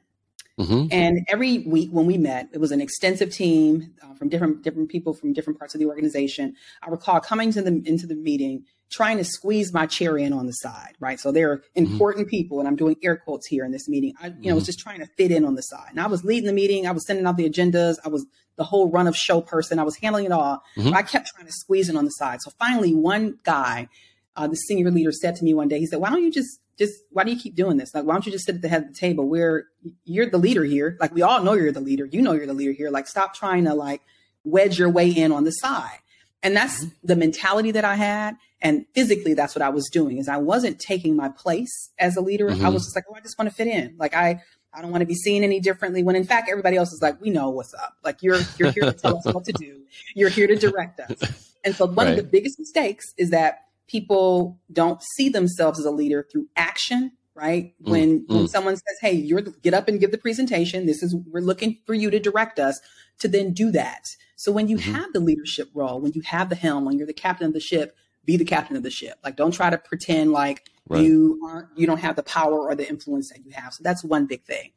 [0.58, 0.88] Mm-hmm.
[0.90, 4.88] And every week when we met, it was an extensive team uh, from different different
[4.88, 6.54] people from different parts of the organization.
[6.82, 10.46] I recall coming to the into the meeting trying to squeeze my chair in on
[10.46, 11.20] the side, right?
[11.20, 11.84] So they're mm-hmm.
[11.84, 12.36] important mm-hmm.
[12.36, 14.14] people, and I'm doing air quotes here in this meeting.
[14.20, 14.48] I, you mm-hmm.
[14.48, 15.88] know, was just trying to fit in on the side.
[15.90, 16.86] And I was leading the meeting.
[16.86, 17.96] I was sending out the agendas.
[18.04, 19.78] I was the whole run of show person.
[19.78, 20.62] I was handling it all.
[20.76, 20.94] Mm-hmm.
[20.94, 22.40] I kept trying to squeeze in on the side.
[22.42, 23.88] So finally, one guy,
[24.36, 26.60] uh, the senior leader, said to me one day, he said, "Why don't you just
[26.78, 27.94] just why do you keep doing this?
[27.94, 29.28] Like, why don't you just sit at the head of the table?
[29.28, 29.66] Where
[30.04, 30.96] you're the leader here.
[31.00, 32.06] Like, we all know you're the leader.
[32.06, 32.90] You know you're the leader here.
[32.90, 34.00] Like, stop trying to like
[34.44, 35.98] wedge your way in on the side."
[36.42, 37.06] And that's mm-hmm.
[37.06, 38.36] the mentality that I had.
[38.60, 42.20] And physically, that's what I was doing is I wasn't taking my place as a
[42.20, 42.48] leader.
[42.48, 42.66] Mm-hmm.
[42.66, 43.94] I was just like, oh, I just want to fit in.
[43.98, 44.42] Like I,
[44.74, 46.02] I don't want to be seen any differently.
[46.02, 47.94] When in fact, everybody else is like, we know what's up.
[48.04, 49.82] Like you're, you're here to tell us what to do.
[50.14, 51.54] You're here to direct us.
[51.64, 52.10] And so one right.
[52.10, 57.12] of the biggest mistakes is that people don't see themselves as a leader through action.
[57.38, 57.74] Right.
[57.82, 58.34] Mm, when, mm.
[58.34, 60.86] when someone says, Hey, you're get up and give the presentation.
[60.86, 62.80] This is, we're looking for you to direct us
[63.20, 64.08] to then do that.
[64.34, 64.94] So when you mm-hmm.
[64.94, 67.60] have the leadership role, when you have the helm, when you're the captain of the
[67.60, 69.18] ship, be the captain of the ship.
[69.24, 71.02] Like don't try to pretend like right.
[71.02, 73.72] you aren't you don't have the power or the influence that you have.
[73.72, 74.72] So that's one big thing.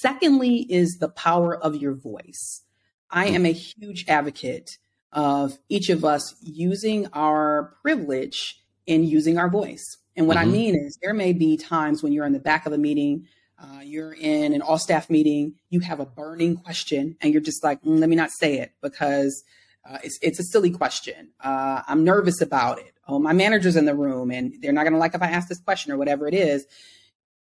[0.00, 2.62] Secondly is the power of your voice.
[3.10, 4.78] I am a huge advocate
[5.12, 9.98] of each of us using our privilege in using our voice.
[10.20, 10.50] And what mm-hmm.
[10.50, 13.26] I mean is there may be times when you're in the back of a meeting,
[13.58, 17.64] uh, you're in an all staff meeting, you have a burning question, and you're just
[17.64, 19.42] like, mm, let me not say it because
[19.88, 21.30] uh, it's, it's a silly question.
[21.42, 22.92] Uh, I'm nervous about it.
[23.08, 25.48] Oh, my manager's in the room and they're not going to like if I ask
[25.48, 26.66] this question or whatever it is.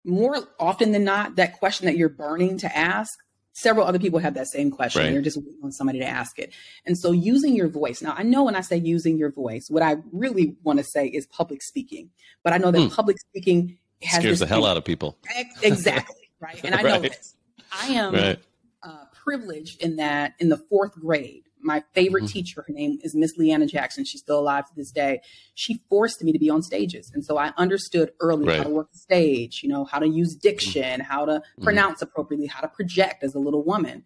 [0.04, 3.18] More often than not, that question that you're burning to ask,
[3.58, 5.02] several other people have that same question.
[5.02, 5.12] Right.
[5.12, 6.52] You're just waiting on somebody to ask it.
[6.86, 8.00] And so using your voice.
[8.00, 11.06] Now, I know when I say using your voice, what I really want to say
[11.06, 12.10] is public speaking.
[12.44, 12.88] But I know that hmm.
[12.88, 15.18] public speaking has scares the hell out of people.
[15.62, 16.30] Exactly.
[16.40, 16.60] Right.
[16.62, 17.02] And I know right.
[17.02, 17.34] this.
[17.72, 18.38] I am right.
[18.82, 22.32] uh, privileged in that in the fourth grade, my favorite mm-hmm.
[22.32, 24.04] teacher, her name is Miss Leanna Jackson.
[24.04, 25.20] She's still alive to this day.
[25.54, 27.10] She forced me to be on stages.
[27.14, 28.58] And so I understood early right.
[28.58, 31.02] how to work the stage, you know, how to use diction, mm-hmm.
[31.02, 31.64] how to mm-hmm.
[31.64, 34.04] pronounce appropriately, how to project as a little woman.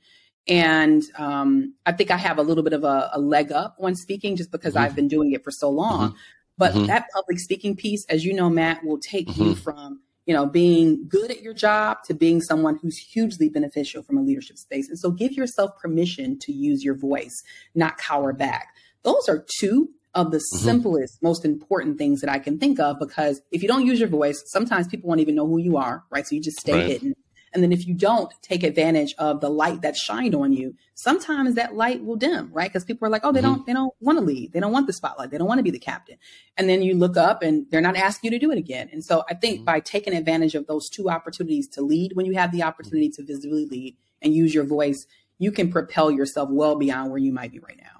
[0.49, 3.95] And um, I think I have a little bit of a, a leg up on
[3.95, 4.85] speaking just because mm-hmm.
[4.85, 6.11] I've been doing it for so long.
[6.11, 6.17] Mm-hmm.
[6.59, 6.87] But mm-hmm.
[6.87, 11.07] that public speaking piece, as you know, Matt, will take you from you know, being
[11.09, 14.89] good at your job to being someone who's hugely beneficial from a leadership space.
[14.89, 17.43] And so give yourself permission to use your voice,
[17.75, 18.69] not cower back.
[19.03, 20.65] Those are two of the mm-hmm.
[20.65, 24.09] simplest, most important things that I can think of because if you don't use your
[24.09, 26.27] voice, sometimes people won't even know who you are, right?
[26.27, 26.87] So you just stay right.
[26.87, 27.15] hidden.
[27.53, 31.55] And then if you don't take advantage of the light that's shined on you, sometimes
[31.55, 32.71] that light will dim, right?
[32.71, 33.49] Because people are like, oh, they mm-hmm.
[33.49, 34.53] don't, they don't want to lead.
[34.53, 35.31] They don't want the spotlight.
[35.31, 36.17] They don't want to be the captain.
[36.57, 38.89] And then you look up and they're not asking you to do it again.
[38.93, 39.65] And so I think mm-hmm.
[39.67, 43.23] by taking advantage of those two opportunities to lead when you have the opportunity to
[43.23, 45.07] visibly lead and use your voice,
[45.39, 47.93] you can propel yourself well beyond where you might be right now.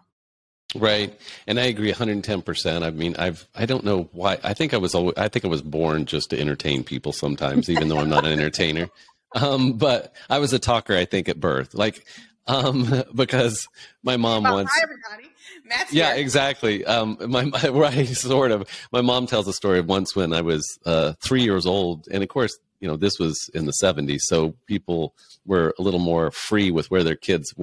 [0.75, 1.19] Right.
[1.47, 2.83] And I agree 110%.
[2.83, 4.39] I mean, I've, I don't know why.
[4.43, 7.69] I think I was, always, I think I was born just to entertain people sometimes,
[7.69, 8.89] even though I'm not an entertainer.
[9.35, 11.75] Um, but I was a talker, I think, at birth.
[11.75, 12.05] Like,
[12.47, 13.67] um, because
[14.03, 14.71] my mom once.
[14.73, 15.33] Hi, everybody.
[15.65, 16.23] Matt's yeah, here.
[16.23, 16.85] exactly.
[16.85, 18.69] Um, my, my, right, sort of.
[18.93, 22.23] My mom tells a story of once when I was uh, three years old, and
[22.23, 25.15] of course, you know, this was in the 70s, so people
[25.47, 27.55] were a little more free with where their kids,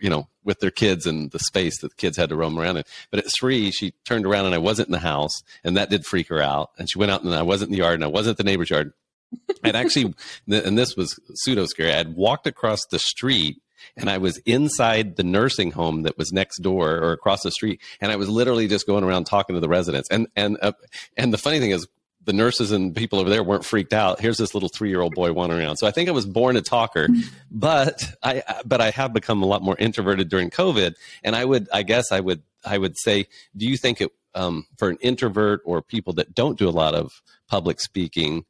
[0.00, 2.76] you know, with their kids and the space that the kids had to roam around
[2.76, 2.84] in.
[3.10, 6.06] But at three, she turned around and I wasn't in the house, and that did
[6.06, 6.70] freak her out.
[6.78, 8.48] And she went out and I wasn't in the yard, and I wasn't at the
[8.48, 8.92] neighbor's yard.
[9.64, 10.14] I'd actually,
[10.48, 11.92] and this was pseudo scary.
[11.92, 13.60] I'd walked across the street
[13.96, 17.80] and I was inside the nursing home that was next door or across the street,
[18.00, 20.08] and I was literally just going around talking to the residents.
[20.10, 20.72] And and uh,
[21.16, 21.86] and the funny thing is,
[22.24, 24.20] the nurses and people over there weren't freaked out.
[24.20, 25.76] Here's this little three year old boy wandering around.
[25.76, 27.08] So I think I was born a talker,
[27.50, 30.94] but I but I have become a lot more introverted during COVID.
[31.24, 34.66] And I would I guess I would I would say, do you think it um,
[34.78, 38.44] for an introvert or people that don't do a lot of public speaking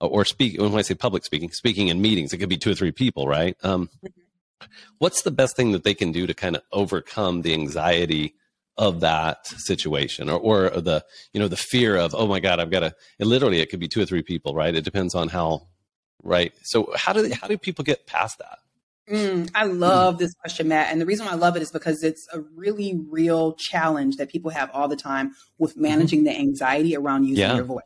[0.00, 2.74] or speak when I say public speaking, speaking in meetings, it could be two or
[2.74, 3.56] three people, right?
[3.62, 3.90] Um,
[4.98, 8.34] what's the best thing that they can do to kind of overcome the anxiety?
[8.78, 12.70] of that situation or, or the you know the fear of oh my god i've
[12.70, 15.66] got to literally it could be two or three people right it depends on how
[16.22, 18.58] right so how do they, how do people get past that
[19.10, 22.02] mm, i love this question matt and the reason why i love it is because
[22.02, 25.82] it's a really real challenge that people have all the time with mm-hmm.
[25.82, 27.54] managing the anxiety around using yeah.
[27.54, 27.82] your voice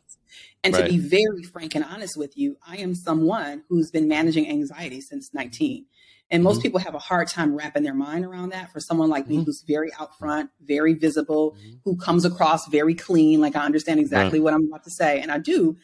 [0.63, 0.85] and right.
[0.85, 5.01] to be very frank and honest with you i am someone who's been managing anxiety
[5.01, 5.85] since 19
[6.31, 6.63] and most mm-hmm.
[6.63, 8.71] people have a hard time wrapping their mind around that.
[8.71, 9.43] For someone like me, mm-hmm.
[9.43, 11.75] who's very out front, very visible, mm-hmm.
[11.83, 14.43] who comes across very clean, like I understand exactly right.
[14.45, 15.75] what I'm about to say, and I do.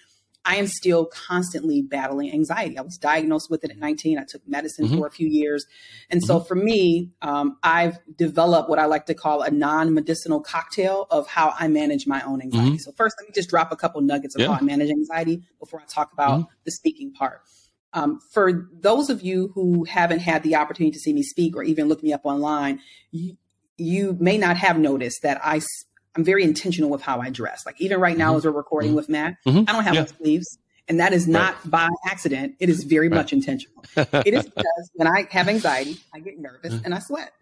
[0.47, 2.77] I am still constantly battling anxiety.
[2.77, 4.17] I was diagnosed with it at 19.
[4.17, 4.97] I took medicine mm-hmm.
[4.97, 5.65] for a few years.
[6.09, 6.47] And so mm-hmm.
[6.47, 11.27] for me, um, I've developed what I like to call a non medicinal cocktail of
[11.27, 12.69] how I manage my own anxiety.
[12.69, 12.77] Mm-hmm.
[12.77, 14.47] So, first, let me just drop a couple nuggets of yeah.
[14.47, 17.41] how I manage anxiety before I talk about the speaking part.
[17.91, 21.63] Um, for those of you who haven't had the opportunity to see me speak or
[21.63, 22.79] even look me up online,
[23.11, 23.37] you,
[23.77, 25.61] you may not have noticed that I,
[26.17, 27.65] I'm very intentional with how I dress.
[27.65, 28.37] Like even right now, mm-hmm.
[28.37, 28.97] as we're recording mm-hmm.
[28.97, 29.63] with Matt, mm-hmm.
[29.67, 30.05] I don't have yeah.
[30.05, 30.57] sleeves.
[30.89, 31.71] And that is not right.
[31.71, 32.55] by accident.
[32.59, 33.17] It is very right.
[33.17, 33.83] much intentional.
[33.95, 36.85] it is because when I have anxiety, I get nervous mm-hmm.
[36.85, 37.33] and I sweat.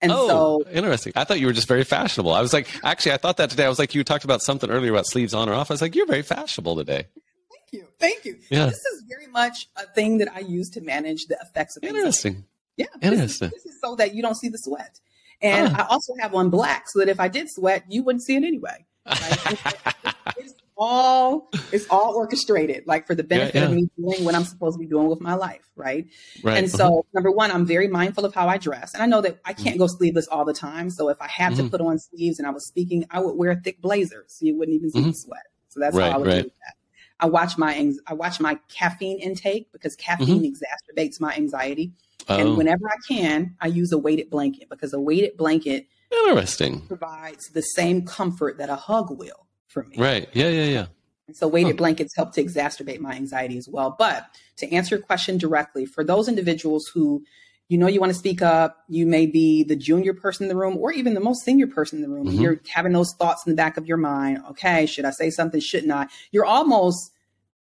[0.00, 1.12] And oh, so interesting.
[1.14, 2.32] I thought you were just very fashionable.
[2.32, 3.64] I was like, actually, I thought that today.
[3.64, 5.70] I was like, you talked about something earlier about sleeves on or off.
[5.70, 7.06] I was like, you're very fashionable today
[7.50, 7.88] Thank you.
[7.98, 8.38] Thank you.
[8.50, 8.66] Yeah.
[8.66, 12.44] This is very much a thing that I use to manage the effects of Interesting.
[12.76, 12.86] Yeah.
[13.00, 13.50] Interesting.
[13.50, 15.00] This is, this is, so that you don't see the sweat.
[15.40, 18.36] And I also have on black so that if I did sweat, you wouldn't see
[18.36, 18.84] it anyway.
[19.06, 19.58] Right?
[20.38, 23.66] it's all it's all orchestrated, like for the benefit yeah, yeah.
[23.68, 26.06] of me doing what I'm supposed to be doing with my life, right?
[26.42, 26.58] right.
[26.58, 27.02] And so, uh-huh.
[27.12, 29.70] number one, I'm very mindful of how I dress, and I know that I can't
[29.70, 29.78] mm-hmm.
[29.78, 30.90] go sleeveless all the time.
[30.90, 31.64] So if I had mm-hmm.
[31.64, 34.46] to put on sleeves and I was speaking, I would wear a thick blazer so
[34.46, 35.10] you wouldn't even see mm-hmm.
[35.10, 35.46] the sweat.
[35.68, 36.42] So that's right, how I would right.
[36.44, 36.74] do that.
[37.20, 40.98] I watch my I watch my caffeine intake because caffeine mm-hmm.
[40.98, 41.92] exacerbates my anxiety.
[42.28, 42.36] Oh.
[42.38, 47.48] And whenever I can, I use a weighted blanket because a weighted blanket interesting provides
[47.50, 49.96] the same comfort that a hug will for me.
[49.98, 50.28] Right.
[50.32, 50.86] Yeah, yeah, yeah.
[51.26, 51.78] And so weighted huh.
[51.78, 53.94] blankets help to exacerbate my anxiety as well.
[53.98, 54.26] But
[54.58, 57.24] to answer your question directly, for those individuals who
[57.68, 60.56] you know you want to speak up you may be the junior person in the
[60.56, 62.40] room or even the most senior person in the room mm-hmm.
[62.40, 65.60] you're having those thoughts in the back of your mind okay should i say something
[65.60, 67.10] shouldn't i you're almost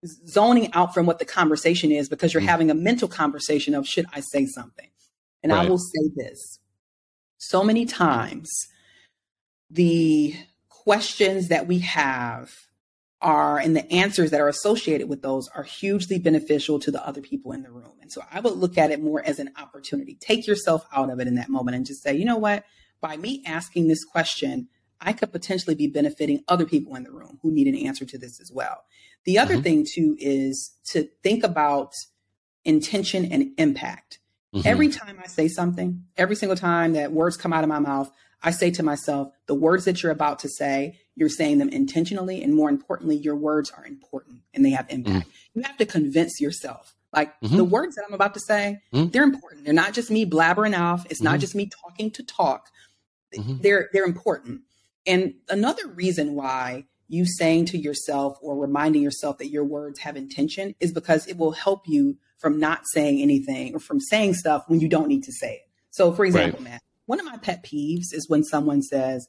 [0.06, 2.50] zoning out from what the conversation is because you're mm-hmm.
[2.50, 4.90] having a mental conversation of should i say something
[5.42, 5.66] and right.
[5.66, 6.60] i will say this
[7.38, 8.50] so many times
[9.70, 10.36] the
[10.70, 12.52] questions that we have
[13.24, 17.22] are and the answers that are associated with those are hugely beneficial to the other
[17.22, 17.94] people in the room.
[18.02, 20.16] And so I would look at it more as an opportunity.
[20.20, 22.66] Take yourself out of it in that moment and just say, you know what?
[23.00, 24.68] By me asking this question,
[25.04, 28.18] I could potentially be benefiting other people in the room who need an answer to
[28.18, 28.84] this as well.
[29.26, 29.64] The other mm-hmm.
[29.64, 31.94] thing too is to think about
[32.66, 34.20] intention and impact.
[34.54, 34.68] Mm-hmm.
[34.68, 38.12] Every time I say something, every single time that words come out of my mouth,
[38.42, 42.44] I say to myself, the words that you're about to say, you're saying them intentionally.
[42.44, 45.28] And more importantly, your words are important and they have impact.
[45.28, 45.60] Mm-hmm.
[45.60, 46.96] You have to convince yourself.
[47.14, 47.58] Like mm-hmm.
[47.58, 49.10] the words that I'm about to say, mm-hmm.
[49.10, 49.66] they're important.
[49.66, 51.06] They're not just me blabbering off.
[51.10, 51.40] It's not mm-hmm.
[51.40, 52.70] just me talking to talk.
[53.38, 53.62] Mm-hmm.
[53.62, 54.62] They're they're important.
[55.06, 60.16] And another reason why you saying to yourself or reminding yourself that your words have
[60.16, 64.64] intention is because it will help you from not saying anything or from saying stuff
[64.68, 65.70] when you don't need to say it.
[65.92, 66.72] So, for example, right.
[66.72, 69.28] Matt, one of my pet peeves is when someone says,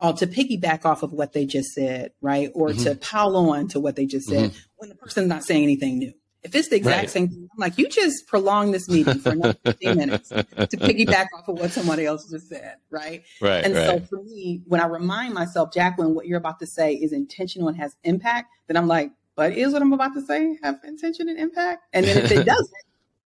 [0.00, 2.50] oh, to piggyback off of what they just said, right?
[2.54, 2.84] Or mm-hmm.
[2.84, 4.58] to pile on to what they just said mm-hmm.
[4.76, 6.12] when the person's not saying anything new.
[6.44, 7.10] If it's the exact right.
[7.10, 11.26] same thing, I'm like, you just prolonged this meeting for another 15 minutes to piggyback
[11.36, 13.22] off of what somebody else just said, right?
[13.40, 13.64] Right.
[13.64, 13.86] And right.
[13.86, 17.68] so for me, when I remind myself, Jacqueline, what you're about to say is intentional
[17.68, 21.28] and has impact, then I'm like, but is what I'm about to say have intention
[21.28, 21.84] and impact?
[21.92, 22.70] And then if it doesn't,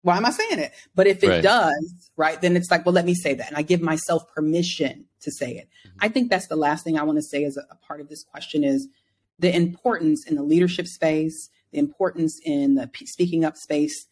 [0.02, 0.72] why am I saying it?
[0.94, 1.42] But if it right.
[1.42, 3.48] does, right, then it's like, well, let me say that.
[3.48, 5.68] And I give myself permission to say it.
[5.86, 5.98] Mm-hmm.
[6.00, 8.08] I think that's the last thing I want to say as a, a part of
[8.08, 8.88] this question is
[9.38, 14.06] the importance in the leadership space the importance in the speaking up space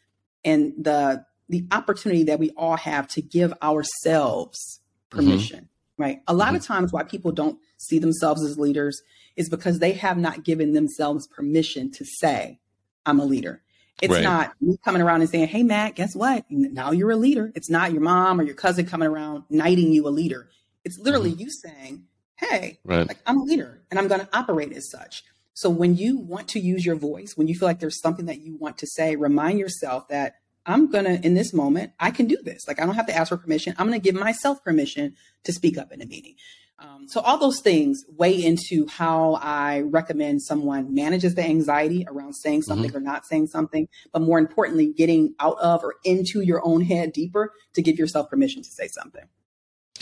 [0.45, 5.19] and the the opportunity that we all have to give ourselves mm-hmm.
[5.19, 6.03] permission mm-hmm.
[6.03, 6.57] right a lot mm-hmm.
[6.57, 9.01] of times why people don't see themselves as leaders
[9.37, 12.59] is because they have not given themselves permission to say
[13.05, 13.63] i'm a leader
[14.03, 14.23] it's right.
[14.23, 17.71] not me coming around and saying hey matt guess what now you're a leader it's
[17.71, 20.49] not your mom or your cousin coming around knighting you a leader
[20.85, 21.41] it's literally mm-hmm.
[21.41, 22.05] you saying
[22.37, 23.09] hey right.
[23.09, 25.25] like, i'm a leader and i'm going to operate as such
[25.57, 28.43] so when you want to use your voice, when you feel like there's something that
[28.43, 30.35] you want to say, remind yourself that
[30.67, 32.69] I'm going to, in this moment, I can do this.
[32.69, 33.75] Like I don't have to ask for permission.
[33.79, 35.15] I'm going to give myself permission
[35.45, 36.35] to speak up in a meeting.
[36.79, 42.35] Um, so all those things weigh into how I recommend someone manages the anxiety around
[42.35, 42.99] saying something mm-hmm.
[42.99, 47.15] or not saying something, but more importantly, getting out of or into your own head
[47.15, 49.25] deeper to give yourself permission to say something.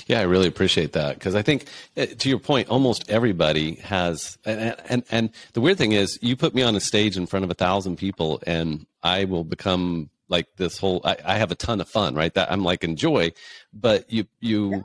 [0.06, 4.38] Yeah, I really appreciate that because I think, eh, to your point, almost everybody has.
[4.44, 7.44] And, and and the weird thing is, you put me on a stage in front
[7.44, 11.00] of a thousand people, and I will become like this whole.
[11.04, 12.32] I, I have a ton of fun, right?
[12.34, 13.32] That I'm like enjoy,
[13.72, 14.70] but you you.
[14.70, 14.80] Yeah.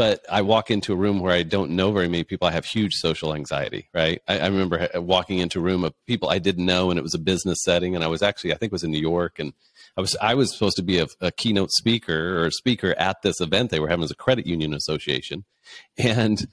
[0.00, 2.48] But I walk into a room where I don't know very many people.
[2.48, 4.22] I have huge social anxiety, right?
[4.26, 7.12] I, I remember walking into a room of people I didn't know, and it was
[7.12, 9.52] a business setting, and I was actually, I think, it was in New York, and
[9.98, 13.20] I was I was supposed to be a, a keynote speaker or a speaker at
[13.20, 15.44] this event they were having as a credit union association,
[15.98, 16.46] and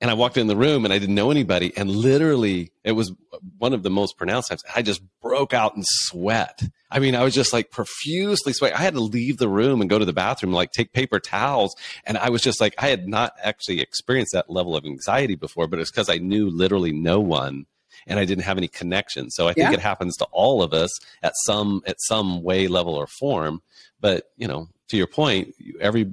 [0.00, 3.12] and I walked in the room and I didn't know anybody, and literally it was
[3.58, 4.62] one of the most pronounced times.
[4.74, 6.62] I just broke out in sweat.
[6.90, 8.78] I mean, I was just like profusely sweating.
[8.78, 11.74] I had to leave the room and go to the bathroom, like take paper towels,
[12.04, 15.66] and I was just like, I had not actually experienced that level of anxiety before,
[15.66, 17.66] but it's because I knew literally no one
[18.06, 19.30] and I didn't have any connection.
[19.30, 19.74] So I think yeah.
[19.74, 20.90] it happens to all of us
[21.22, 23.62] at some at some way, level, or form.
[24.00, 26.12] But you know, to your point, every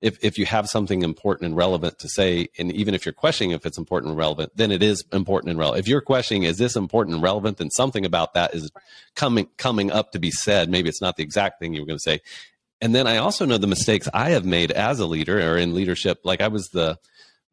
[0.00, 3.52] if, if you have something important and relevant to say, and even if you're questioning
[3.52, 5.80] if it's important and relevant, then it is important and relevant.
[5.80, 8.70] If you're questioning, is this important and relevant, then something about that is
[9.14, 10.68] coming coming up to be said.
[10.68, 12.20] Maybe it's not the exact thing you were going to say.
[12.80, 15.74] And then I also know the mistakes I have made as a leader or in
[15.74, 16.20] leadership.
[16.24, 16.98] Like I was the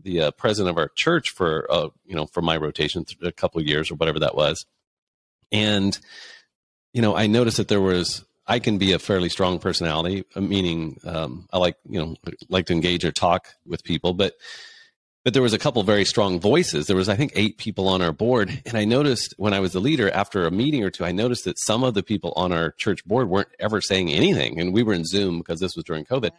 [0.04, 3.62] the uh, president of our church for uh, you know for my rotation a couple
[3.62, 4.66] years or whatever that was,
[5.52, 5.98] and
[6.94, 10.42] you know I noticed that there was I can be a fairly strong personality, uh,
[10.42, 12.16] meaning um, I like you know
[12.50, 14.34] like to engage or talk with people, but
[15.24, 16.88] but there was a couple very strong voices.
[16.88, 19.72] There was I think eight people on our board, and I noticed when I was
[19.72, 22.52] the leader after a meeting or two, I noticed that some of the people on
[22.52, 25.86] our church board weren't ever saying anything, and we were in Zoom because this was
[25.86, 26.32] during COVID.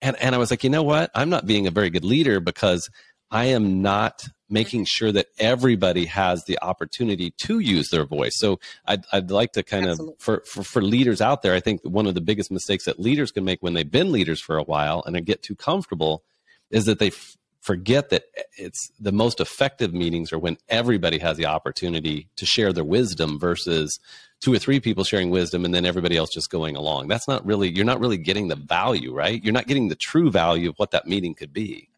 [0.00, 1.10] And, and I was like, you know what?
[1.12, 2.88] I'm not being a very good leader because
[3.32, 8.38] I am not making sure that everybody has the opportunity to use their voice.
[8.38, 10.14] So I'd, I'd like to kind Absolutely.
[10.14, 12.98] of, for, for, for leaders out there, I think one of the biggest mistakes that
[12.98, 16.22] leaders can make when they've been leaders for a while and get too comfortable
[16.70, 18.24] is that they f- forget that
[18.56, 23.38] it's the most effective meetings are when everybody has the opportunity to share their wisdom
[23.38, 23.98] versus
[24.40, 27.08] two or three people sharing wisdom and then everybody else just going along.
[27.08, 29.42] That's not really, you're not really getting the value, right?
[29.42, 31.88] You're not getting the true value of what that meeting could be.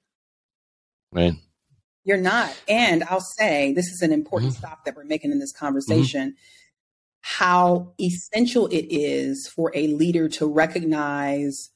[1.12, 1.34] Right.
[2.04, 2.56] You're not.
[2.68, 4.60] And I'll say this is an important mm-hmm.
[4.60, 6.30] stop that we're making in this conversation.
[6.30, 6.36] Mm-hmm.
[7.22, 11.70] How essential it is for a leader to recognize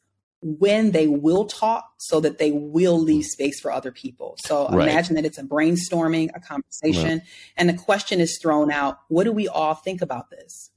[0.45, 4.37] when they will talk so that they will leave space for other people.
[4.41, 4.89] So right.
[4.89, 7.29] imagine that it's a brainstorming, a conversation, right.
[7.57, 10.71] and the question is thrown out what do we all think about this?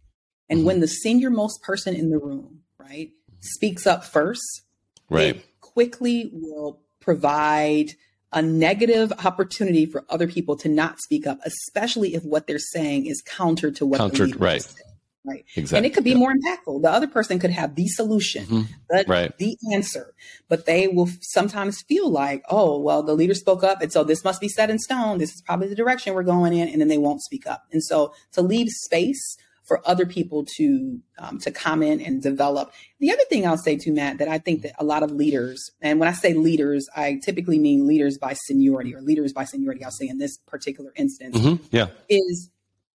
[0.50, 0.68] And mm-hmm.
[0.68, 4.62] when the senior most person in the room, right, speaks up first,
[5.10, 5.46] right.
[5.60, 7.92] quickly will provide
[8.34, 13.06] a negative opportunity for other people to not speak up, especially if what they're saying
[13.06, 14.62] is counter to what counter, the right.
[14.62, 14.88] Saying
[15.28, 15.46] right?
[15.56, 15.78] Exactly.
[15.78, 16.18] And it could be yeah.
[16.18, 16.82] more impactful.
[16.82, 18.74] The other person could have the solution, mm-hmm.
[18.90, 19.38] the, right.
[19.38, 20.14] the answer,
[20.48, 24.24] but they will sometimes feel like, oh, well, the leader spoke up, and so this
[24.24, 25.18] must be set in stone.
[25.18, 27.66] This is probably the direction we're going in, and then they won't speak up.
[27.72, 29.38] And so to leave space
[29.68, 32.72] for other people to um, to comment and develop.
[33.00, 35.72] The other thing I'll say to Matt that I think that a lot of leaders,
[35.82, 39.84] and when I say leaders, I typically mean leaders by seniority or leaders by seniority.
[39.84, 41.64] I'll say in this particular instance, mm-hmm.
[41.72, 42.50] yeah, is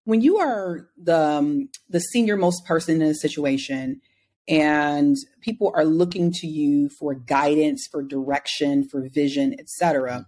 [0.05, 4.01] when you are the um, the senior most person in a situation
[4.47, 10.25] and people are looking to you for guidance for direction for vision etc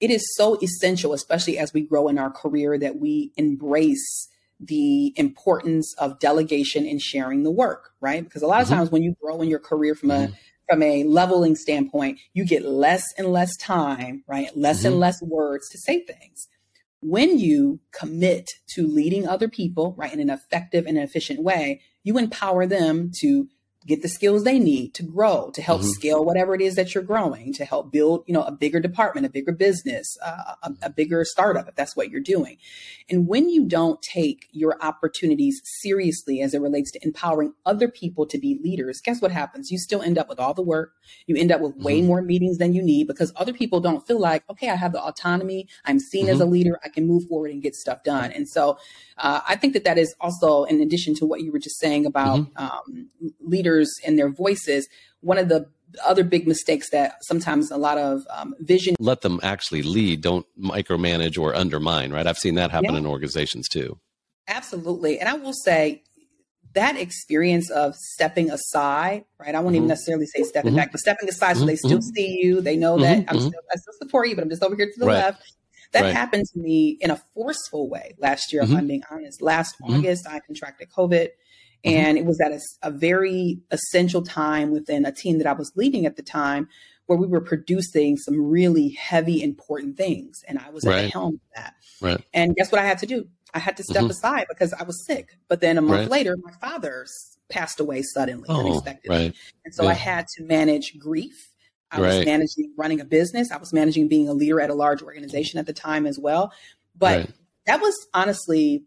[0.00, 4.28] it is so essential especially as we grow in our career that we embrace
[4.60, 8.76] the importance of delegation and sharing the work right because a lot of mm-hmm.
[8.76, 10.32] times when you grow in your career from mm-hmm.
[10.32, 10.38] a
[10.68, 14.88] from a leveling standpoint you get less and less time right less mm-hmm.
[14.88, 16.48] and less words to say things
[17.00, 22.18] when you commit to leading other people, right, in an effective and efficient way, you
[22.18, 23.48] empower them to
[23.88, 25.90] get the skills they need to grow, to help mm-hmm.
[25.90, 29.24] scale whatever it is that you're growing, to help build, you know, a bigger department,
[29.24, 32.58] a bigger business, uh, a, a, bigger startup, if that's what you're doing.
[33.08, 38.26] And when you don't take your opportunities seriously as it relates to empowering other people
[38.26, 39.70] to be leaders, guess what happens?
[39.70, 40.92] You still end up with all the work.
[41.26, 41.84] You end up with mm-hmm.
[41.84, 44.92] way more meetings than you need because other people don't feel like, okay, I have
[44.92, 45.66] the autonomy.
[45.86, 46.34] I'm seen mm-hmm.
[46.34, 46.78] as a leader.
[46.84, 48.32] I can move forward and get stuff done.
[48.32, 48.78] And so
[49.16, 52.04] uh, I think that that is also, in addition to what you were just saying
[52.04, 52.64] about mm-hmm.
[52.64, 53.08] um,
[53.40, 54.88] leaders and their voices,
[55.20, 55.68] one of the
[56.04, 60.46] other big mistakes that sometimes a lot of um, vision let them actually lead don't
[60.60, 62.98] micromanage or undermine right i've seen that happen yeah.
[62.98, 63.98] in organizations too
[64.48, 66.02] absolutely and i will say
[66.74, 69.76] that experience of stepping aside right i won't mm-hmm.
[69.76, 70.76] even necessarily say stepping mm-hmm.
[70.76, 71.88] back but stepping aside so they mm-hmm.
[71.88, 73.30] still see you they know that mm-hmm.
[73.30, 75.14] I'm still, i still support you but i'm just over here to the right.
[75.14, 75.54] left
[75.92, 76.14] that right.
[76.14, 78.72] happened to me in a forceful way last year, mm-hmm.
[78.72, 79.40] if I'm being honest.
[79.40, 79.94] Last mm-hmm.
[79.94, 81.47] August, I contracted COVID, mm-hmm.
[81.84, 85.72] And it was at a, a, very essential time within a team that I was
[85.76, 86.68] leading at the time
[87.06, 90.42] where we were producing some really heavy, important things.
[90.48, 90.98] And I was right.
[90.98, 91.74] at the helm of that.
[92.00, 92.22] Right.
[92.34, 93.28] And guess what I had to do?
[93.54, 94.10] I had to step mm-hmm.
[94.10, 95.36] aside because I was sick.
[95.48, 96.10] But then a month right.
[96.10, 97.06] later, my father
[97.48, 99.34] passed away suddenly, oh, unexpectedly.
[99.64, 99.90] And so yeah.
[99.90, 101.52] I had to manage grief
[101.90, 102.16] I right.
[102.18, 103.50] was managing running a business.
[103.50, 106.52] I was managing being a leader at a large organization at the time as well.
[106.96, 107.30] But right.
[107.66, 108.84] that was honestly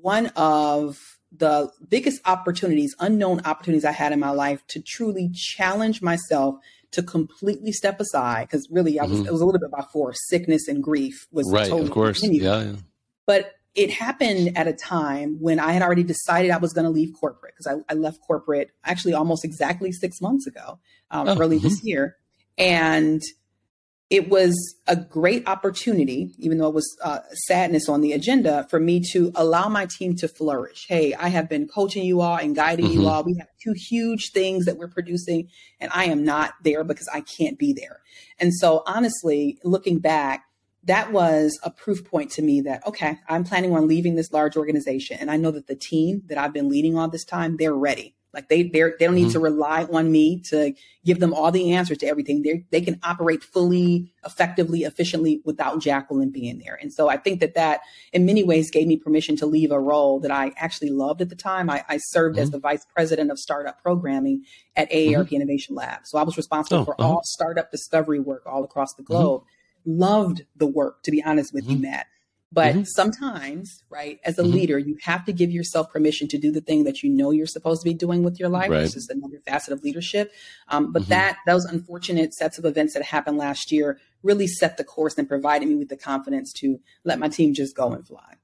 [0.00, 6.02] one of the biggest opportunities, unknown opportunities I had in my life to truly challenge
[6.02, 6.56] myself
[6.92, 8.48] to completely step aside.
[8.48, 9.28] Because really, I was mm-hmm.
[9.28, 10.18] it was a little bit by force.
[10.28, 11.68] sickness and grief was right.
[11.68, 12.76] Totally of course, yeah, yeah.
[13.26, 16.90] But it happened at a time when I had already decided I was going to
[16.90, 20.78] leave corporate because I, I, left corporate actually almost exactly six months ago,
[21.10, 21.66] um, oh, early mm-hmm.
[21.66, 22.16] this year.
[22.56, 23.20] And
[24.14, 28.78] it was a great opportunity, even though it was uh, sadness on the agenda, for
[28.78, 30.86] me to allow my team to flourish.
[30.88, 33.00] Hey, I have been coaching you all and guiding mm-hmm.
[33.00, 33.24] you all.
[33.24, 35.48] We have two huge things that we're producing,
[35.80, 38.02] and I am not there because I can't be there.
[38.38, 40.44] And so, honestly, looking back,
[40.84, 44.56] that was a proof point to me that, okay, I'm planning on leaving this large
[44.56, 45.16] organization.
[45.18, 48.13] And I know that the team that I've been leading all this time, they're ready.
[48.34, 49.32] Like they they they don't need mm-hmm.
[49.32, 50.74] to rely on me to
[51.04, 52.42] give them all the answers to everything.
[52.42, 56.78] They they can operate fully, effectively, efficiently without Jacqueline being there.
[56.80, 57.80] And so I think that that
[58.12, 61.28] in many ways gave me permission to leave a role that I actually loved at
[61.28, 61.70] the time.
[61.70, 62.42] I, I served mm-hmm.
[62.42, 64.44] as the vice president of startup programming
[64.76, 65.34] at AARP mm-hmm.
[65.36, 66.00] Innovation Lab.
[66.06, 67.08] So I was responsible oh, for uh-huh.
[67.08, 69.12] all startup discovery work all across the mm-hmm.
[69.12, 69.44] globe.
[69.86, 71.90] Loved the work, to be honest with you, mm-hmm.
[71.90, 72.06] Matt.
[72.54, 72.84] But mm-hmm.
[72.84, 74.52] sometimes, right, as a mm-hmm.
[74.52, 77.48] leader, you have to give yourself permission to do the thing that you know you're
[77.48, 78.70] supposed to be doing with your life.
[78.70, 78.82] Right.
[78.82, 80.32] This is another facet of leadership.
[80.68, 81.10] Um, but mm-hmm.
[81.10, 85.28] that those unfortunate sets of events that happened last year really set the course and
[85.28, 88.34] provided me with the confidence to let my team just go and fly.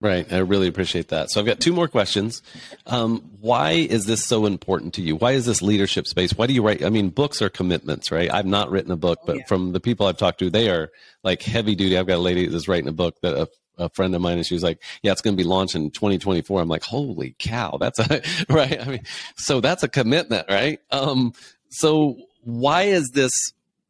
[0.00, 0.32] Right.
[0.32, 1.28] I really appreciate that.
[1.28, 2.40] So I've got two more questions.
[2.86, 5.16] Um, why is this so important to you?
[5.16, 6.32] Why is this leadership space?
[6.34, 6.84] Why do you write?
[6.84, 8.32] I mean, books are commitments, right?
[8.32, 9.44] I've not written a book, but yeah.
[9.46, 10.90] from the people I've talked to, they are
[11.24, 11.98] like heavy duty.
[11.98, 14.46] I've got a lady that's writing a book that a, a friend of mine, and
[14.46, 16.60] she was like, yeah, it's going to be launched in 2024.
[16.60, 17.76] I'm like, holy cow.
[17.80, 18.80] That's a, right.
[18.80, 19.02] I mean,
[19.36, 20.78] so that's a commitment, right?
[20.92, 21.32] Um,
[21.70, 23.32] so why is this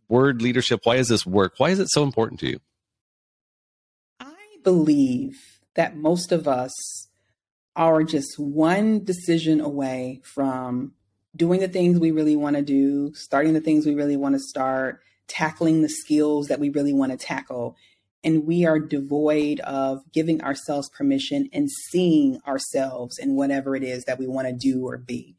[0.09, 0.81] word leadership?
[0.85, 1.57] Why is this work?
[1.59, 2.61] Why is it so important to you?
[4.21, 4.35] I
[4.65, 7.07] believe that most of us
[7.77, 10.93] are just one decision away from
[11.37, 14.41] doing the things we really want to do, starting the things we really want to
[14.41, 17.77] start, tackling the skills that we really want to tackle.
[18.25, 24.05] And we are devoid of giving ourselves permission and seeing ourselves in whatever it is
[24.07, 25.37] that we want to do or be.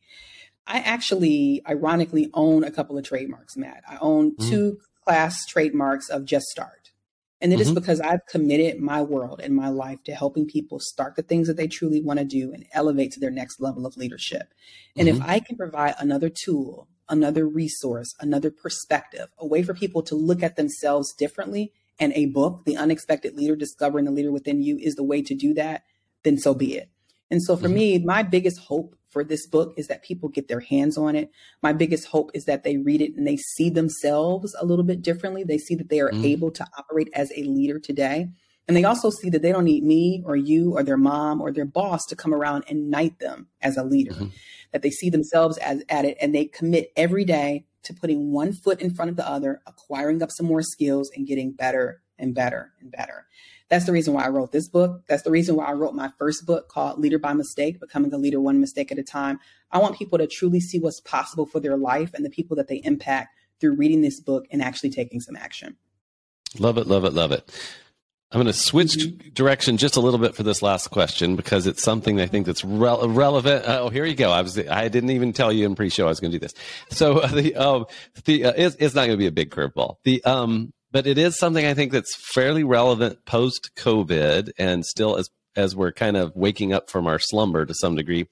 [0.66, 3.84] I actually, ironically, own a couple of trademarks, Matt.
[3.86, 4.50] I own mm.
[4.50, 6.79] two class trademarks of Just Start.
[7.42, 7.62] And it mm-hmm.
[7.62, 11.48] is because I've committed my world and my life to helping people start the things
[11.48, 14.54] that they truly want to do and elevate to their next level of leadership.
[14.98, 15.22] And mm-hmm.
[15.22, 20.16] if I can provide another tool, another resource, another perspective, a way for people to
[20.16, 24.78] look at themselves differently, and a book, The Unexpected Leader Discovering the Leader Within You,
[24.78, 25.84] is the way to do that,
[26.24, 26.90] then so be it.
[27.32, 27.74] And so for mm-hmm.
[27.76, 31.32] me, my biggest hope for this book is that people get their hands on it.
[31.62, 35.02] My biggest hope is that they read it and they see themselves a little bit
[35.02, 35.44] differently.
[35.44, 36.24] They see that they are mm.
[36.24, 38.30] able to operate as a leader today,
[38.68, 41.52] And they also see that they don't need me or you or their mom or
[41.52, 44.28] their boss to come around and knight them as a leader, mm-hmm.
[44.72, 48.54] that they see themselves as at it and they commit every day to putting one
[48.54, 52.36] foot in front of the other, acquiring up some more skills and getting better and
[52.36, 53.26] better and better.
[53.70, 55.04] That's the reason why I wrote this book.
[55.08, 58.18] That's the reason why I wrote my first book called Leader by Mistake, Becoming a
[58.18, 59.40] Leader One Mistake at a Time.
[59.72, 62.68] I want people to truly see what's possible for their life and the people that
[62.68, 65.78] they impact through reading this book and actually taking some action.
[66.58, 67.50] Love it, love it, love it.
[68.32, 69.30] I'm going to switch mm-hmm.
[69.34, 72.64] direction just a little bit for this last question because it's something I think that's
[72.64, 73.66] re- relevant.
[73.66, 74.32] Uh, oh, here you go.
[74.32, 76.54] I was I didn't even tell you in pre-show I was going to do this.
[76.90, 77.86] So uh, the um,
[78.26, 79.96] the uh, it's, it's, not going to be a big curveball.
[80.04, 85.18] The um, but it is something I think that's fairly relevant post COVID and still
[85.18, 88.28] as as we're kind of waking up from our slumber to some degree.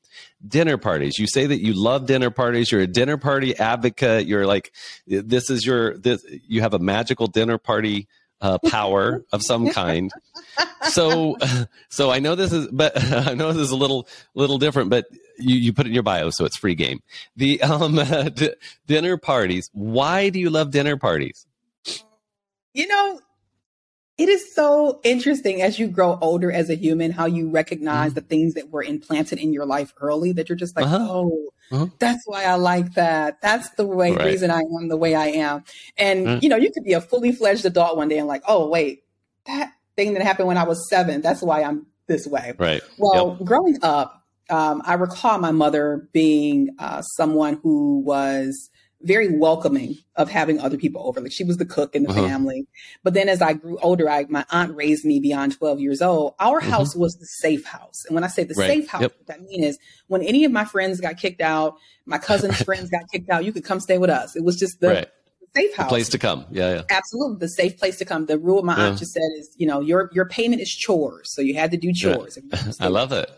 [0.47, 1.18] Dinner parties.
[1.18, 2.72] You say that you love dinner parties.
[2.72, 4.28] You're a dinner party advocate.
[4.28, 4.72] You're like
[5.08, 8.08] this is your this you have a magical dinner party
[8.41, 10.12] uh, power of some kind.
[10.89, 11.38] So,
[11.89, 12.93] so I know this is, but
[13.28, 14.91] I know this is a little, little different.
[14.91, 15.08] But
[15.39, 17.01] you, you put it in your bio, so it's free game.
[17.36, 17.95] The um,
[18.34, 18.53] d-
[18.86, 19.70] dinner parties.
[19.74, 21.46] Why do you love dinner parties?
[22.78, 23.19] You know,
[24.19, 28.15] it is so interesting as you grow older as a human how you recognize mm-hmm.
[28.19, 31.07] the things that were implanted in your life early that you're just like, uh-huh.
[31.09, 31.88] oh, uh-huh.
[31.97, 33.41] that's why I like that.
[33.41, 34.28] That's the way right.
[34.28, 35.63] reason I am the way I am.
[35.97, 36.39] And mm-hmm.
[36.43, 39.03] you know, you could be a fully fledged adult one day and like, oh wait,
[39.47, 42.53] that thing that happened when I was seven, that's why I'm this way.
[42.59, 42.84] Right.
[42.99, 43.47] Well, yep.
[43.47, 48.69] growing up, um, I recall my mother being uh, someone who was
[49.01, 51.21] very welcoming of having other people over.
[51.21, 52.27] Like she was the cook in the uh-huh.
[52.27, 52.67] family.
[53.03, 56.33] But then as I grew older, I, my aunt raised me beyond 12 years old.
[56.39, 56.69] Our mm-hmm.
[56.69, 58.05] house was the safe house.
[58.05, 58.67] And when I say the right.
[58.67, 59.13] safe house, yep.
[59.17, 59.77] what that mean is
[60.07, 61.75] when any of my friends got kicked out,
[62.05, 64.35] my cousin's friends got kicked out, you could come stay with us.
[64.35, 65.07] It was just the, right.
[65.55, 65.85] safe house.
[65.85, 66.45] The place to come.
[66.49, 66.81] Yeah, yeah.
[66.89, 67.37] Absolutely.
[67.37, 68.25] The safe place to come.
[68.25, 68.87] The rule my yeah.
[68.87, 71.33] aunt just said is, you know, your your payment is chores.
[71.33, 72.39] So you had to do chores.
[72.79, 73.29] I love it.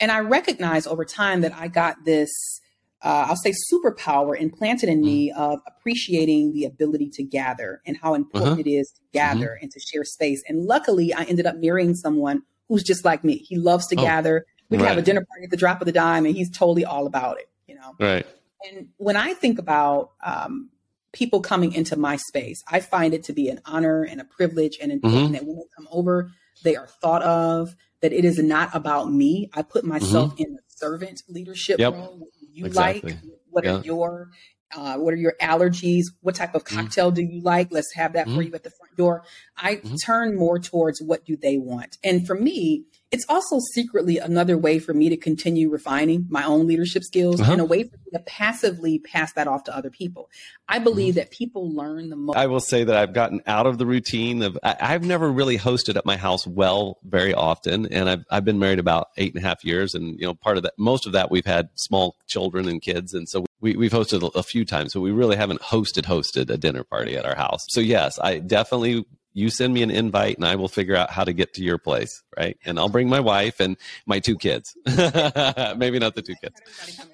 [0.00, 2.60] And I recognized over time that I got this
[3.02, 5.40] uh, I'll say superpower implanted in me mm-hmm.
[5.40, 8.60] of appreciating the ability to gather and how important uh-huh.
[8.60, 9.62] it is to gather mm-hmm.
[9.62, 10.42] and to share space.
[10.46, 13.36] And luckily, I ended up marrying someone who's just like me.
[13.36, 14.44] He loves to oh, gather.
[14.68, 14.90] We can right.
[14.90, 17.38] have a dinner party at the drop of the dime, and he's totally all about
[17.38, 17.48] it.
[17.66, 18.26] You know, right?
[18.70, 20.68] And when I think about um,
[21.12, 24.78] people coming into my space, I find it to be an honor and a privilege
[24.80, 25.32] and important mm-hmm.
[25.32, 26.30] that when they come over,
[26.62, 27.74] they are thought of.
[28.02, 29.50] That it is not about me.
[29.52, 30.42] I put myself mm-hmm.
[30.42, 31.92] in the servant leadership yep.
[31.92, 32.28] role
[32.60, 33.12] you exactly.
[33.12, 33.78] like, what yeah.
[33.78, 34.30] are your
[34.76, 36.06] uh, what are your allergies?
[36.20, 36.80] What type of mm-hmm.
[36.80, 37.14] cocktail mm.
[37.16, 37.72] do you like?
[37.72, 38.36] Let's have that mm.
[38.36, 39.24] for you at the front door.
[39.56, 39.96] I mm-hmm.
[40.04, 41.98] turn more towards what do they want.
[42.04, 46.66] And for me, it's also secretly another way for me to continue refining my own
[46.66, 47.52] leadership skills uh-huh.
[47.52, 50.30] and a way for me to passively pass that off to other people.
[50.68, 51.20] I believe mm-hmm.
[51.20, 52.36] that people learn the most.
[52.36, 55.58] I will say that I've gotten out of the routine of, I, have never really
[55.58, 57.86] hosted at my house well very often.
[57.92, 59.94] And I've, I've been married about eight and a half years.
[59.94, 63.12] And, you know, part of that, most of that we've had small children and kids.
[63.12, 66.48] And so we, we've hosted a, a few times, but we really haven't hosted, hosted
[66.48, 67.64] a dinner party at our house.
[67.70, 71.24] So yes, I definitely you send me an invite and I will figure out how
[71.24, 72.58] to get to your place, right?
[72.64, 73.76] And I'll bring my wife and
[74.06, 74.76] my two kids.
[74.86, 76.60] Maybe not the two kids.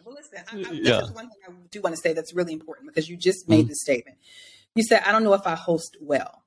[0.05, 1.01] Well, listen, I, I, yeah.
[1.12, 3.69] one thing I do want to say that's really important because you just made mm-hmm.
[3.69, 4.19] the statement.
[4.75, 6.43] You said, I don't know if I host well.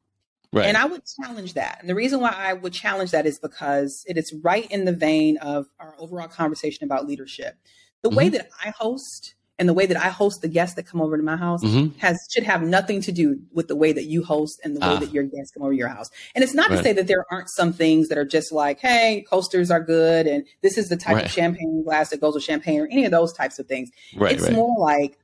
[0.52, 0.66] Right.
[0.66, 1.78] And I would challenge that.
[1.80, 4.94] And the reason why I would challenge that is because it is right in the
[4.94, 7.56] vein of our overall conversation about leadership.
[8.02, 8.18] The mm-hmm.
[8.18, 11.18] way that I host and the way that I host the guests that come over
[11.18, 11.98] to my house mm-hmm.
[12.00, 14.96] has should have nothing to do with the way that you host and the way
[14.96, 15.00] ah.
[15.00, 16.10] that your guests come over to your house.
[16.34, 16.78] And it's not right.
[16.78, 20.26] to say that there aren't some things that are just like, hey, coasters are good,
[20.26, 21.26] and this is the type right.
[21.26, 23.92] of champagne glass that goes with champagne, or any of those types of things.
[24.16, 25.20] Right, it's more like,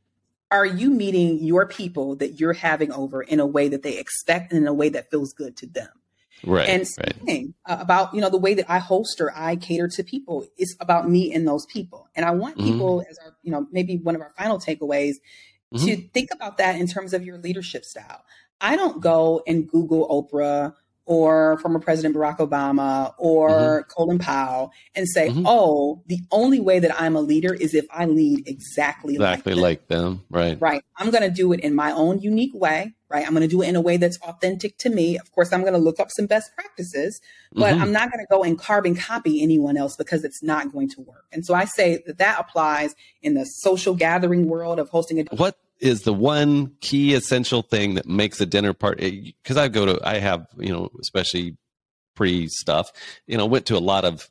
[0.51, 4.51] are you meeting your people that you're having over in a way that they expect
[4.51, 5.89] and in a way that feels good to them?
[6.43, 6.69] Right.
[6.69, 7.45] And right.
[7.65, 10.75] Uh, about, you know, the way that I host or I cater to people is
[10.79, 12.07] about me and those people.
[12.15, 12.71] And I want mm-hmm.
[12.71, 15.15] people as our, you know, maybe one of our final takeaways
[15.73, 15.85] mm-hmm.
[15.85, 18.23] to think about that in terms of your leadership style.
[18.61, 20.73] I don't go and Google Oprah
[21.05, 23.89] or former President Barack Obama or mm-hmm.
[23.89, 25.43] Colin Powell and say, mm-hmm.
[25.45, 29.87] oh, the only way that I'm a leader is if I lead exactly, exactly like,
[29.87, 30.03] them.
[30.03, 30.25] like them.
[30.29, 30.57] Right.
[30.59, 30.83] Right.
[30.97, 32.93] I'm going to do it in my own unique way.
[33.07, 33.25] Right.
[33.25, 35.17] I'm going to do it in a way that's authentic to me.
[35.19, 37.21] Of course, I'm going to look up some best practices,
[37.53, 37.83] but mm-hmm.
[37.83, 41.01] I'm not going to go and carbon copy anyone else because it's not going to
[41.01, 41.25] work.
[41.31, 45.35] And so I say that that applies in the social gathering world of hosting a.
[45.35, 49.85] What is the one key essential thing that makes a dinner party because i go
[49.85, 51.57] to i have you know especially
[52.15, 52.91] pre stuff
[53.27, 54.29] you know went to a lot of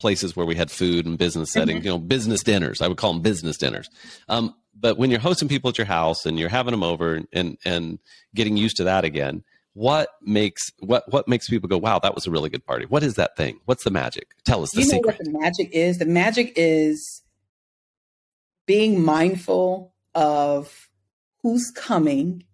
[0.00, 1.86] places where we had food and business settings mm-hmm.
[1.86, 3.88] you know business dinners i would call them business dinners
[4.28, 7.58] um, but when you're hosting people at your house and you're having them over and
[7.64, 7.98] and
[8.34, 9.42] getting used to that again
[9.74, 12.86] what makes what what makes people go, wow, that was a really good party?
[12.86, 13.58] What is that thing?
[13.64, 14.28] What's the magic?
[14.44, 15.18] Tell us the you know secret.
[15.18, 15.98] what the magic is?
[15.98, 17.22] The magic is
[18.66, 20.88] being mindful of
[21.42, 22.44] who's coming,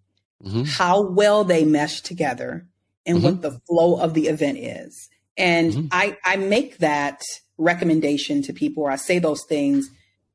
[0.43, 0.63] mm-hmm.
[0.65, 2.67] how well they mesh together,
[3.07, 3.27] and mm-hmm.
[3.27, 5.09] what the flow of the event is.
[5.37, 5.87] And mm-hmm.
[5.93, 7.21] I, I make that
[7.57, 9.89] recommendation to people, or I say those things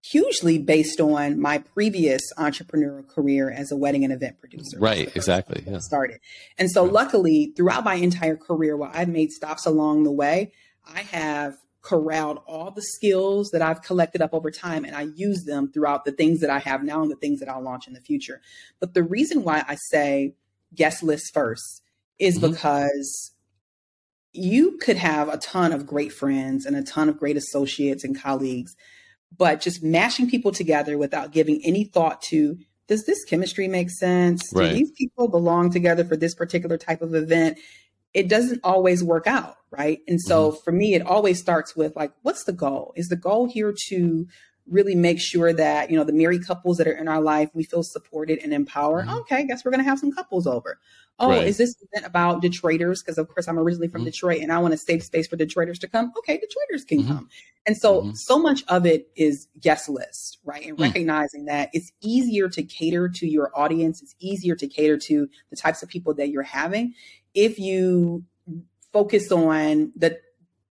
[0.03, 4.77] hugely based on my previous entrepreneurial career as a wedding and event producer.
[4.79, 5.63] Right, exactly.
[5.65, 5.79] Yeah.
[5.79, 6.19] Started.
[6.57, 10.51] And so, luckily, throughout my entire career, while I've made stops along the way,
[10.85, 15.45] I have corralled all the skills that I've collected up over time and I use
[15.45, 17.93] them throughout the things that I have now and the things that I'll launch in
[17.93, 18.41] the future.
[18.79, 20.33] But the reason why I say
[20.73, 21.83] guest list first
[22.17, 22.51] is mm-hmm.
[22.51, 23.33] because
[24.33, 28.19] you could have a ton of great friends and a ton of great associates and
[28.19, 28.75] colleagues,
[29.37, 32.57] but just mashing people together without giving any thought to
[32.87, 34.43] does this chemistry make sense?
[34.53, 34.69] Right.
[34.69, 37.57] Do these people belong together for this particular type of event?
[38.15, 39.99] It doesn't always work out, right?
[40.07, 40.63] And so mm-hmm.
[40.63, 42.93] for me, it always starts with like, what's the goal?
[42.95, 44.27] Is the goal here to
[44.67, 47.63] really make sure that you know the married couples that are in our life we
[47.63, 49.17] feel supported and empowered mm-hmm.
[49.19, 50.79] okay I guess we're going to have some couples over
[51.19, 51.45] oh right.
[51.45, 54.05] is this event about detroiters because of course i'm originally from mm-hmm.
[54.05, 57.09] detroit and i want a safe space for detroiters to come okay detroiters can mm-hmm.
[57.09, 57.29] come
[57.67, 58.11] and so mm-hmm.
[58.13, 60.81] so much of it is guest list right and mm.
[60.81, 65.55] recognizing that it's easier to cater to your audience it's easier to cater to the
[65.55, 66.93] types of people that you're having
[67.35, 68.23] if you
[68.91, 70.17] focus on the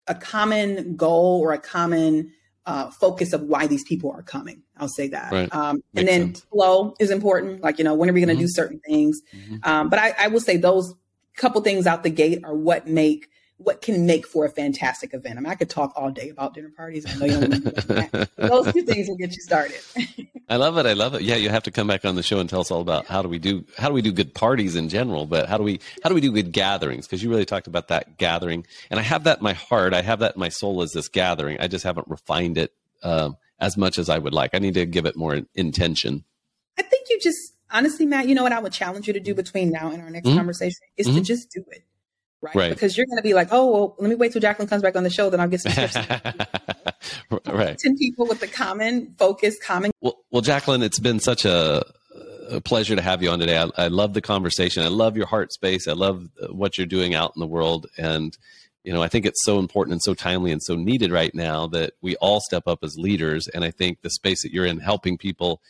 [0.07, 2.33] a common goal or a common
[2.67, 4.63] uh, focus of why these people are coming.
[4.77, 5.33] I'll say that.
[5.33, 5.55] Right.
[5.55, 6.41] Um, and then sense.
[6.53, 7.61] flow is important.
[7.61, 8.43] Like, you know, when are we going to mm-hmm.
[8.43, 9.21] do certain things?
[9.35, 9.57] Mm-hmm.
[9.65, 10.95] Um, but I, I will say those
[11.37, 13.29] couple things out the gate are what make
[13.65, 15.39] what can make for a fantastic event.
[15.39, 17.05] I mean, I could talk all day about dinner parties.
[17.07, 18.31] I know you that.
[18.37, 19.79] Those two things will get you started.
[20.49, 20.87] I love it.
[20.87, 21.23] I love it.
[21.23, 23.23] Yeah, you have to come back on the show and tell us all about how
[23.23, 25.81] do we do how do we do good parties in general, but how do we
[26.03, 27.07] how do we do good gatherings?
[27.07, 29.95] Because you really talked about that gathering, and I have that in my heart.
[29.95, 31.59] I have that in my soul as this gathering.
[31.61, 34.51] I just haven't refined it um, as much as I would like.
[34.55, 36.25] I need to give it more intention.
[36.79, 38.29] I think you just honestly, Matt.
[38.29, 40.37] You know what I would challenge you to do between now and our next mm-hmm.
[40.37, 41.17] conversation is mm-hmm.
[41.17, 41.85] to just do it
[42.43, 42.55] right?
[42.55, 42.71] right?
[42.71, 44.97] Because you're going to be like, oh, well, let me wait till Jacqueline comes back
[44.97, 45.97] on the show, then I'll get some tips.
[47.47, 47.79] right.
[47.79, 49.93] Ten people with the common focus, common.
[50.01, 51.85] Well, well, Jacqueline, it's been such a,
[52.51, 53.59] a pleasure to have you on today.
[53.59, 54.83] I, I, love the conversation.
[54.83, 55.89] I love your heart space.
[55.89, 58.37] I love uh, what you're doing out in the world, and
[58.85, 61.69] you know, I think it's so important and so timely and so needed right now
[61.69, 63.47] that we all step up as leaders.
[63.47, 65.61] And I think the space that you're in, helping people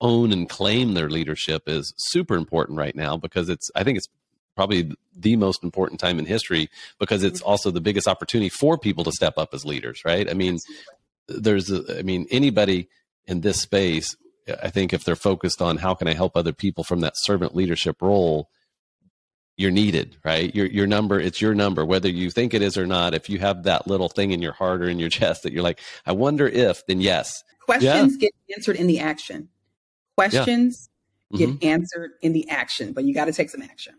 [0.00, 4.08] own and claim their leadership is super important right now because it's i think it's
[4.58, 7.48] probably the most important time in history because it's mm-hmm.
[7.48, 10.28] also the biggest opportunity for people to step up as leaders, right?
[10.28, 10.58] I mean,
[11.28, 12.88] there's, a, I mean, anybody
[13.28, 14.16] in this space,
[14.60, 17.54] I think if they're focused on how can I help other people from that servant
[17.54, 18.50] leadership role,
[19.56, 20.52] you're needed, right?
[20.52, 23.14] Your your number, it's your number, whether you think it is or not.
[23.14, 25.62] If you have that little thing in your heart or in your chest that you're
[25.62, 27.44] like, I wonder if, then yes.
[27.60, 28.28] Questions yeah.
[28.28, 29.50] get answered in the action.
[30.16, 30.88] Questions
[31.30, 31.46] yeah.
[31.46, 31.56] mm-hmm.
[31.56, 33.94] get answered in the action, but you got to take some action.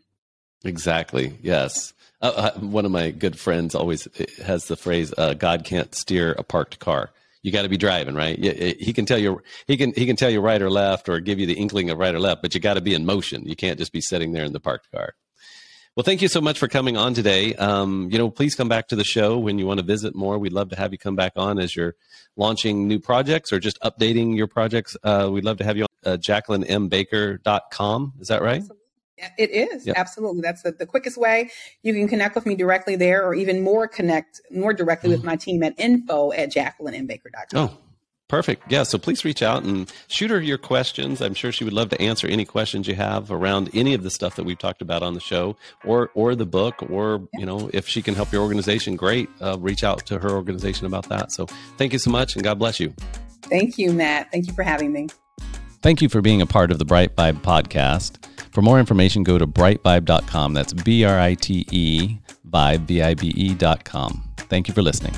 [0.63, 1.37] Exactly.
[1.41, 1.93] Yes.
[2.21, 5.95] Uh, uh, one of my good friends always uh, has the phrase, uh, "God can't
[5.95, 7.11] steer a parked car."
[7.43, 8.37] You got to be driving, right?
[8.37, 11.39] He can tell you he can he can tell you right or left, or give
[11.39, 13.47] you the inkling of right or left, but you got to be in motion.
[13.47, 15.13] You can't just be sitting there in the parked car.
[15.95, 17.55] Well, thank you so much for coming on today.
[17.55, 20.37] Um, you know, please come back to the show when you want to visit more.
[20.37, 21.95] We'd love to have you come back on as you're
[22.37, 24.95] launching new projects or just updating your projects.
[25.03, 28.13] Uh, we'd love to have you on uh, JacquelineMBaker.com.
[28.19, 28.63] Is that right?
[29.37, 29.97] It is yep.
[29.97, 30.41] absolutely.
[30.41, 31.49] That's the, the, quickest way.
[31.83, 35.23] You can connect with me directly there, or even more connect more directly mm with
[35.23, 37.47] my team at info at jacquelinembaker.com.
[37.55, 37.77] Oh,
[38.27, 38.71] perfect.
[38.71, 38.83] Yeah.
[38.83, 41.19] So please reach out and shoot her your questions.
[41.21, 44.11] I'm sure she would love to answer any questions you have around any of the
[44.11, 47.69] stuff that we've talked about on the show, or or the book, or you know,
[47.73, 49.29] if she can help your organization, great.
[49.41, 51.31] Uh, reach out to her organization about that.
[51.31, 51.47] So
[51.77, 52.93] thank you so much, and God bless you.
[53.43, 54.31] Thank you, Matt.
[54.31, 55.07] Thank you for having me.
[55.81, 58.25] Thank you for being a part of the Brite Vibe podcast.
[58.51, 60.53] For more information, go to britevibe.com.
[60.53, 62.17] That's B R I T E
[62.49, 64.23] vibe, V I B E.com.
[64.37, 65.13] Thank you for listening.